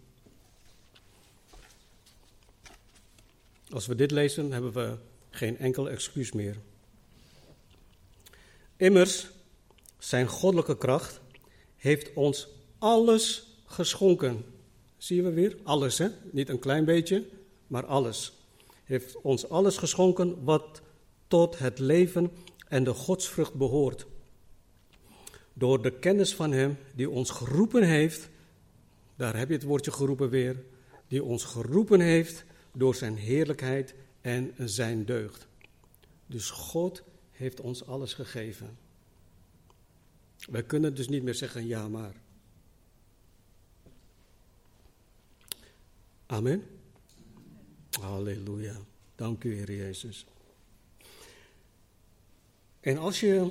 Als 3.70 3.86
we 3.86 3.94
dit 3.94 4.10
lezen, 4.10 4.52
hebben 4.52 4.72
we 4.72 4.96
geen 5.30 5.58
enkel 5.58 5.90
excuus 5.90 6.32
meer. 6.32 6.56
Immers, 8.76 9.28
zijn 9.98 10.26
goddelijke 10.26 10.78
kracht 10.78 11.20
heeft 11.76 12.12
ons 12.14 12.48
alles 12.78 13.46
geschonken. 13.66 14.44
Zie 14.96 15.22
we 15.22 15.32
weer? 15.32 15.56
Alles, 15.62 15.98
hè? 15.98 16.08
Niet 16.30 16.48
een 16.48 16.58
klein 16.58 16.84
beetje, 16.84 17.28
maar 17.66 17.86
alles. 17.86 18.32
Heeft 18.84 19.20
ons 19.20 19.48
alles 19.48 19.76
geschonken 19.76 20.44
wat 20.44 20.80
tot 21.28 21.58
het 21.58 21.78
leven 21.78 22.30
en 22.68 22.84
de 22.84 22.94
godsvrucht 22.94 23.54
behoort. 23.54 24.06
Door 25.52 25.82
de 25.82 25.98
kennis 25.98 26.34
van 26.34 26.52
Hem 26.52 26.76
die 26.94 27.10
ons 27.10 27.30
geroepen 27.30 27.82
heeft, 27.82 28.30
daar 29.16 29.36
heb 29.36 29.48
je 29.48 29.54
het 29.54 29.62
woordje 29.62 29.92
geroepen 29.92 30.30
weer, 30.30 30.64
die 31.08 31.24
ons 31.24 31.44
geroepen 31.44 32.00
heeft 32.00 32.44
door 32.72 32.94
Zijn 32.94 33.16
heerlijkheid 33.16 33.94
en 34.20 34.54
Zijn 34.56 35.04
deugd. 35.04 35.46
Dus 36.26 36.50
God 36.50 37.02
heeft 37.30 37.60
ons 37.60 37.86
alles 37.86 38.14
gegeven. 38.14 38.78
Wij 40.50 40.62
kunnen 40.62 40.94
dus 40.94 41.08
niet 41.08 41.22
meer 41.22 41.34
zeggen 41.34 41.66
ja 41.66 41.88
maar. 41.88 42.14
Amen. 46.26 46.66
Halleluja. 48.00 48.76
Dank 49.14 49.44
u, 49.44 49.54
Heer 49.54 49.72
Jezus. 49.72 50.26
En 52.80 52.98
als 52.98 53.20
je 53.20 53.50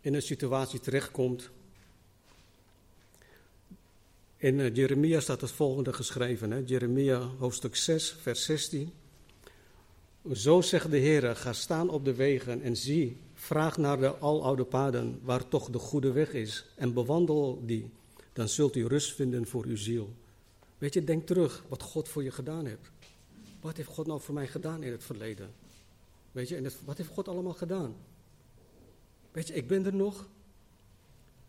in 0.00 0.14
een 0.14 0.22
situatie 0.22 0.80
terechtkomt. 0.80 1.50
In 4.40 4.60
eh, 4.60 4.74
Jeremia 4.74 5.20
staat 5.20 5.40
het 5.40 5.50
volgende 5.50 5.92
geschreven, 5.92 6.50
hè? 6.50 6.62
Jeremia 6.66 7.20
hoofdstuk 7.20 7.76
6, 7.76 8.16
vers 8.20 8.44
16. 8.44 8.92
Zo 10.32 10.60
zegt 10.60 10.90
de 10.90 10.96
Heer, 10.96 11.36
ga 11.36 11.52
staan 11.52 11.90
op 11.90 12.04
de 12.04 12.14
wegen 12.14 12.62
en 12.62 12.76
zie, 12.76 13.16
vraag 13.34 13.76
naar 13.76 14.00
de 14.00 14.16
aloude 14.16 14.64
paden 14.64 15.20
waar 15.22 15.48
toch 15.48 15.70
de 15.70 15.78
goede 15.78 16.12
weg 16.12 16.32
is 16.32 16.66
en 16.76 16.92
bewandel 16.92 17.62
die. 17.66 17.90
Dan 18.32 18.48
zult 18.48 18.76
u 18.76 18.86
rust 18.86 19.14
vinden 19.14 19.46
voor 19.46 19.64
uw 19.64 19.76
ziel. 19.76 20.14
Weet 20.78 20.94
je, 20.94 21.04
denk 21.04 21.26
terug 21.26 21.64
wat 21.68 21.82
God 21.82 22.08
voor 22.08 22.22
je 22.22 22.30
gedaan 22.30 22.66
heeft. 22.66 22.90
Wat 23.60 23.76
heeft 23.76 23.88
God 23.88 24.06
nou 24.06 24.20
voor 24.20 24.34
mij 24.34 24.46
gedaan 24.46 24.82
in 24.82 24.92
het 24.92 25.04
verleden? 25.04 25.50
Weet 26.32 26.48
je, 26.48 26.56
en 26.56 26.70
wat 26.84 26.96
heeft 26.96 27.10
God 27.10 27.28
allemaal 27.28 27.54
gedaan? 27.54 27.96
Weet 29.32 29.48
je, 29.48 29.54
ik 29.54 29.66
ben 29.66 29.86
er 29.86 29.94
nog. 29.94 30.28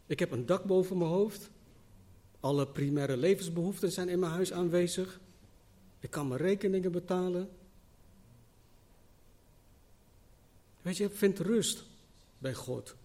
Ik 0.05 0.19
heb 0.19 0.31
een 0.31 0.45
dak 0.45 0.63
boven 0.63 0.97
mijn 0.97 1.09
hoofd. 1.09 1.49
Alle 2.41 2.67
primaire 2.67 3.17
levensbehoeften 3.17 3.91
zijn 3.91 4.09
in 4.09 4.19
mijn 4.19 4.31
huis 4.31 4.53
aanwezig. 4.53 5.19
Ik 5.99 6.09
kan 6.09 6.27
mijn 6.27 6.41
rekeningen 6.41 6.91
betalen. 6.91 7.49
Weet 10.81 10.97
je, 10.97 11.09
vind 11.09 11.39
rust 11.39 11.83
bij 12.37 12.53
God. 12.53 12.95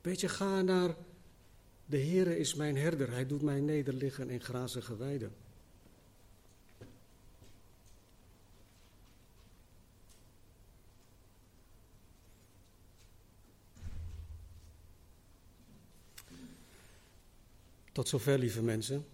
Weet 0.00 0.20
je, 0.20 0.28
ga 0.28 0.62
naar 0.62 0.94
de 1.86 1.98
Heere 1.98 2.38
is 2.38 2.54
mijn 2.54 2.76
herder. 2.76 3.10
Hij 3.10 3.26
doet 3.26 3.42
mij 3.42 3.60
nederliggen 3.60 4.30
in 4.30 4.40
grazige 4.40 4.96
weiden. 4.96 5.32
Tot 17.98 18.08
zover, 18.08 18.38
lieve 18.38 18.62
mensen. 18.62 19.06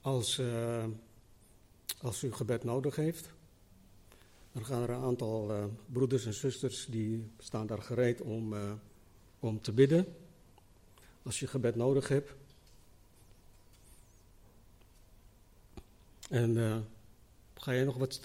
Als, 0.00 0.38
uh, 0.38 0.84
als 2.00 2.22
u 2.22 2.32
gebed 2.32 2.64
nodig 2.64 2.96
heeft, 2.96 3.30
dan 4.52 4.64
gaan 4.64 4.82
er 4.82 4.90
een 4.90 5.02
aantal 5.02 5.50
uh, 5.50 5.64
broeders 5.86 6.26
en 6.26 6.34
zusters 6.34 6.86
die 6.86 7.30
staan 7.38 7.66
daar 7.66 7.82
gereed 7.82 8.20
om, 8.20 8.52
uh, 8.52 8.72
om 9.40 9.60
te 9.60 9.72
bidden. 9.72 10.16
Als 11.22 11.40
je 11.40 11.46
gebed 11.46 11.76
nodig 11.76 12.08
hebt. 12.08 12.32
En 16.28 16.86
ga 17.54 17.72
je 17.72 17.84
nog 17.84 17.96
wat. 17.96 18.20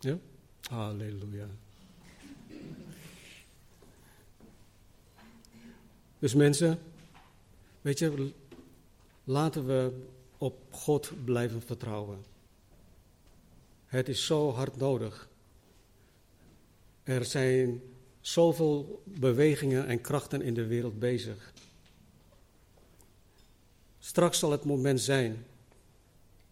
ja? 0.00 0.18
Halleluja. 0.60 1.48
Dus 6.24 6.34
mensen, 6.34 6.78
weet 7.80 7.98
je, 7.98 8.32
laten 9.24 9.66
we 9.66 9.92
op 10.38 10.58
God 10.70 11.12
blijven 11.24 11.62
vertrouwen. 11.62 12.24
Het 13.86 14.08
is 14.08 14.26
zo 14.26 14.50
hard 14.50 14.76
nodig. 14.76 15.28
Er 17.02 17.24
zijn 17.24 17.82
zoveel 18.20 19.02
bewegingen 19.04 19.86
en 19.86 20.00
krachten 20.00 20.42
in 20.42 20.54
de 20.54 20.66
wereld 20.66 20.98
bezig. 20.98 21.52
Straks 23.98 24.38
zal 24.38 24.50
het 24.50 24.64
moment 24.64 25.00
zijn 25.00 25.46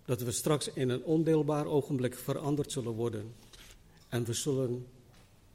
dat 0.05 0.21
we 0.21 0.31
straks 0.31 0.69
in 0.69 0.89
een 0.89 1.05
ondeelbaar 1.05 1.67
ogenblik 1.67 2.15
veranderd 2.15 2.73
zullen 2.73 2.93
worden. 2.93 3.35
En 4.09 4.25
we 4.25 4.33
zullen 4.33 4.87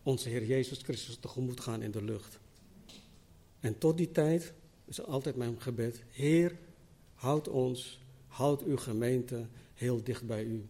onze 0.03 0.29
Heer 0.29 0.45
Jezus 0.45 0.79
Christus 0.79 1.17
tegemoet 1.19 1.59
gaan 1.59 1.81
in 1.81 1.91
de 1.91 2.03
lucht. 2.03 2.39
En 3.67 3.77
tot 3.77 3.97
die 3.97 4.11
tijd 4.11 4.53
is 4.85 5.01
altijd 5.01 5.35
mijn 5.35 5.61
gebed: 5.61 6.03
Heer, 6.09 6.57
houd 7.13 7.47
ons, 7.47 7.99
houd 8.27 8.63
uw 8.63 8.77
gemeente 8.77 9.45
heel 9.73 10.03
dicht 10.03 10.25
bij 10.25 10.43
u. 10.43 10.65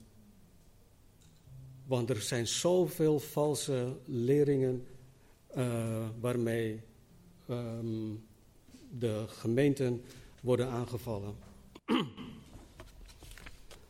Want 1.85 2.09
er 2.09 2.21
zijn 2.21 2.47
zoveel 2.47 3.19
valse 3.19 3.95
leringen 4.05 4.87
uh, 5.57 6.07
waarmee 6.19 6.81
um, 7.49 8.23
de 8.97 9.25
gemeenten 9.27 10.01
worden 10.41 10.67
aangevallen. 10.67 11.35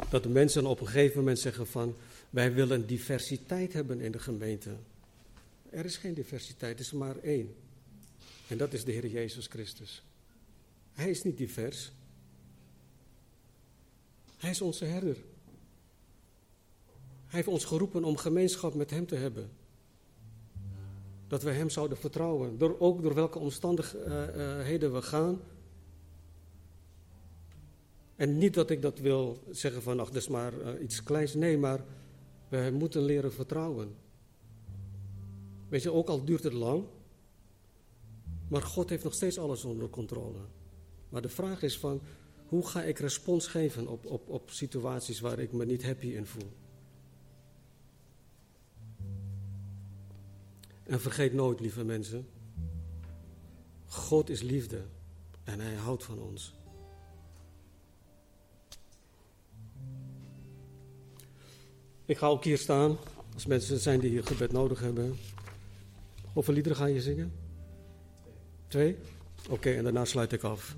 Dat 0.09 0.23
de 0.23 0.29
mensen 0.29 0.65
op 0.65 0.79
een 0.79 0.87
gegeven 0.87 1.17
moment 1.17 1.39
zeggen 1.39 1.67
van 1.67 1.95
wij 2.29 2.53
willen 2.53 2.87
diversiteit 2.87 3.73
hebben 3.73 3.99
in 3.99 4.11
de 4.11 4.19
gemeente. 4.19 4.75
Er 5.69 5.85
is 5.85 5.97
geen 5.97 6.13
diversiteit, 6.13 6.79
er 6.79 6.85
is 6.85 6.91
maar 6.91 7.17
één. 7.17 7.55
En 8.47 8.57
dat 8.57 8.73
is 8.73 8.83
de 8.83 8.91
Heer 8.91 9.07
Jezus 9.07 9.47
Christus. 9.47 10.03
Hij 10.93 11.09
is 11.09 11.23
niet 11.23 11.37
divers. 11.37 11.91
Hij 14.37 14.49
is 14.49 14.61
onze 14.61 14.85
herder. 14.85 15.15
Hij 17.25 17.35
heeft 17.35 17.47
ons 17.47 17.65
geroepen 17.65 18.03
om 18.03 18.17
gemeenschap 18.17 18.73
met 18.73 18.89
Hem 18.89 19.07
te 19.07 19.15
hebben. 19.15 19.49
Dat 21.27 21.43
we 21.43 21.51
Hem 21.51 21.69
zouden 21.69 21.97
vertrouwen. 21.97 22.57
Door, 22.57 22.79
ook 22.79 23.01
door 23.01 23.13
welke 23.13 23.39
omstandigheden 23.39 24.93
we 24.93 25.01
gaan. 25.01 25.39
En 28.15 28.37
niet 28.37 28.53
dat 28.53 28.69
ik 28.69 28.81
dat 28.81 28.99
wil 28.99 29.43
zeggen 29.51 29.81
van, 29.81 29.99
ach, 29.99 30.07
dat 30.07 30.15
is 30.21 30.27
maar 30.27 30.53
uh, 30.53 30.81
iets 30.81 31.03
kleins. 31.03 31.33
Nee, 31.33 31.57
maar 31.57 31.83
we 32.49 32.69
moeten 32.73 33.01
leren 33.01 33.33
vertrouwen. 33.33 33.95
Weet 35.69 35.83
je, 35.83 35.91
ook 35.91 36.07
al 36.07 36.25
duurt 36.25 36.43
het 36.43 36.53
lang. 36.53 36.83
Maar 38.47 38.61
God 38.61 38.89
heeft 38.89 39.03
nog 39.03 39.13
steeds 39.13 39.37
alles 39.39 39.63
onder 39.63 39.89
controle. 39.89 40.39
Maar 41.09 41.21
de 41.21 41.29
vraag 41.29 41.61
is 41.61 41.77
van, 41.77 42.01
hoe 42.47 42.67
ga 42.67 42.83
ik 42.83 42.99
respons 42.99 43.47
geven 43.47 43.87
op, 43.87 44.05
op, 44.05 44.29
op 44.29 44.49
situaties 44.49 45.19
waar 45.19 45.39
ik 45.39 45.51
me 45.51 45.65
niet 45.65 45.83
happy 45.83 46.07
in 46.07 46.25
voel? 46.25 46.51
En 50.83 50.99
vergeet 50.99 51.33
nooit, 51.33 51.59
lieve 51.59 51.83
mensen, 51.83 52.27
God 53.85 54.29
is 54.29 54.41
liefde 54.41 54.81
en 55.43 55.59
Hij 55.59 55.75
houdt 55.75 56.03
van 56.03 56.19
ons. 56.19 56.53
Ik 62.05 62.17
ga 62.17 62.27
ook 62.27 62.43
hier 62.43 62.57
staan, 62.57 62.97
als 63.33 63.45
mensen 63.45 63.79
zijn 63.79 63.99
die 63.99 64.09
hier 64.09 64.23
gebed 64.23 64.51
nodig 64.51 64.79
hebben. 64.79 65.17
Hoeveel 66.33 66.53
liederen 66.53 66.77
ga 66.77 66.85
je 66.85 67.01
zingen? 67.01 67.46
Twee? 68.67 68.95
Oké, 69.49 69.71
en 69.73 69.83
daarna 69.83 70.05
sluit 70.05 70.31
ik 70.31 70.43
af. 70.43 70.75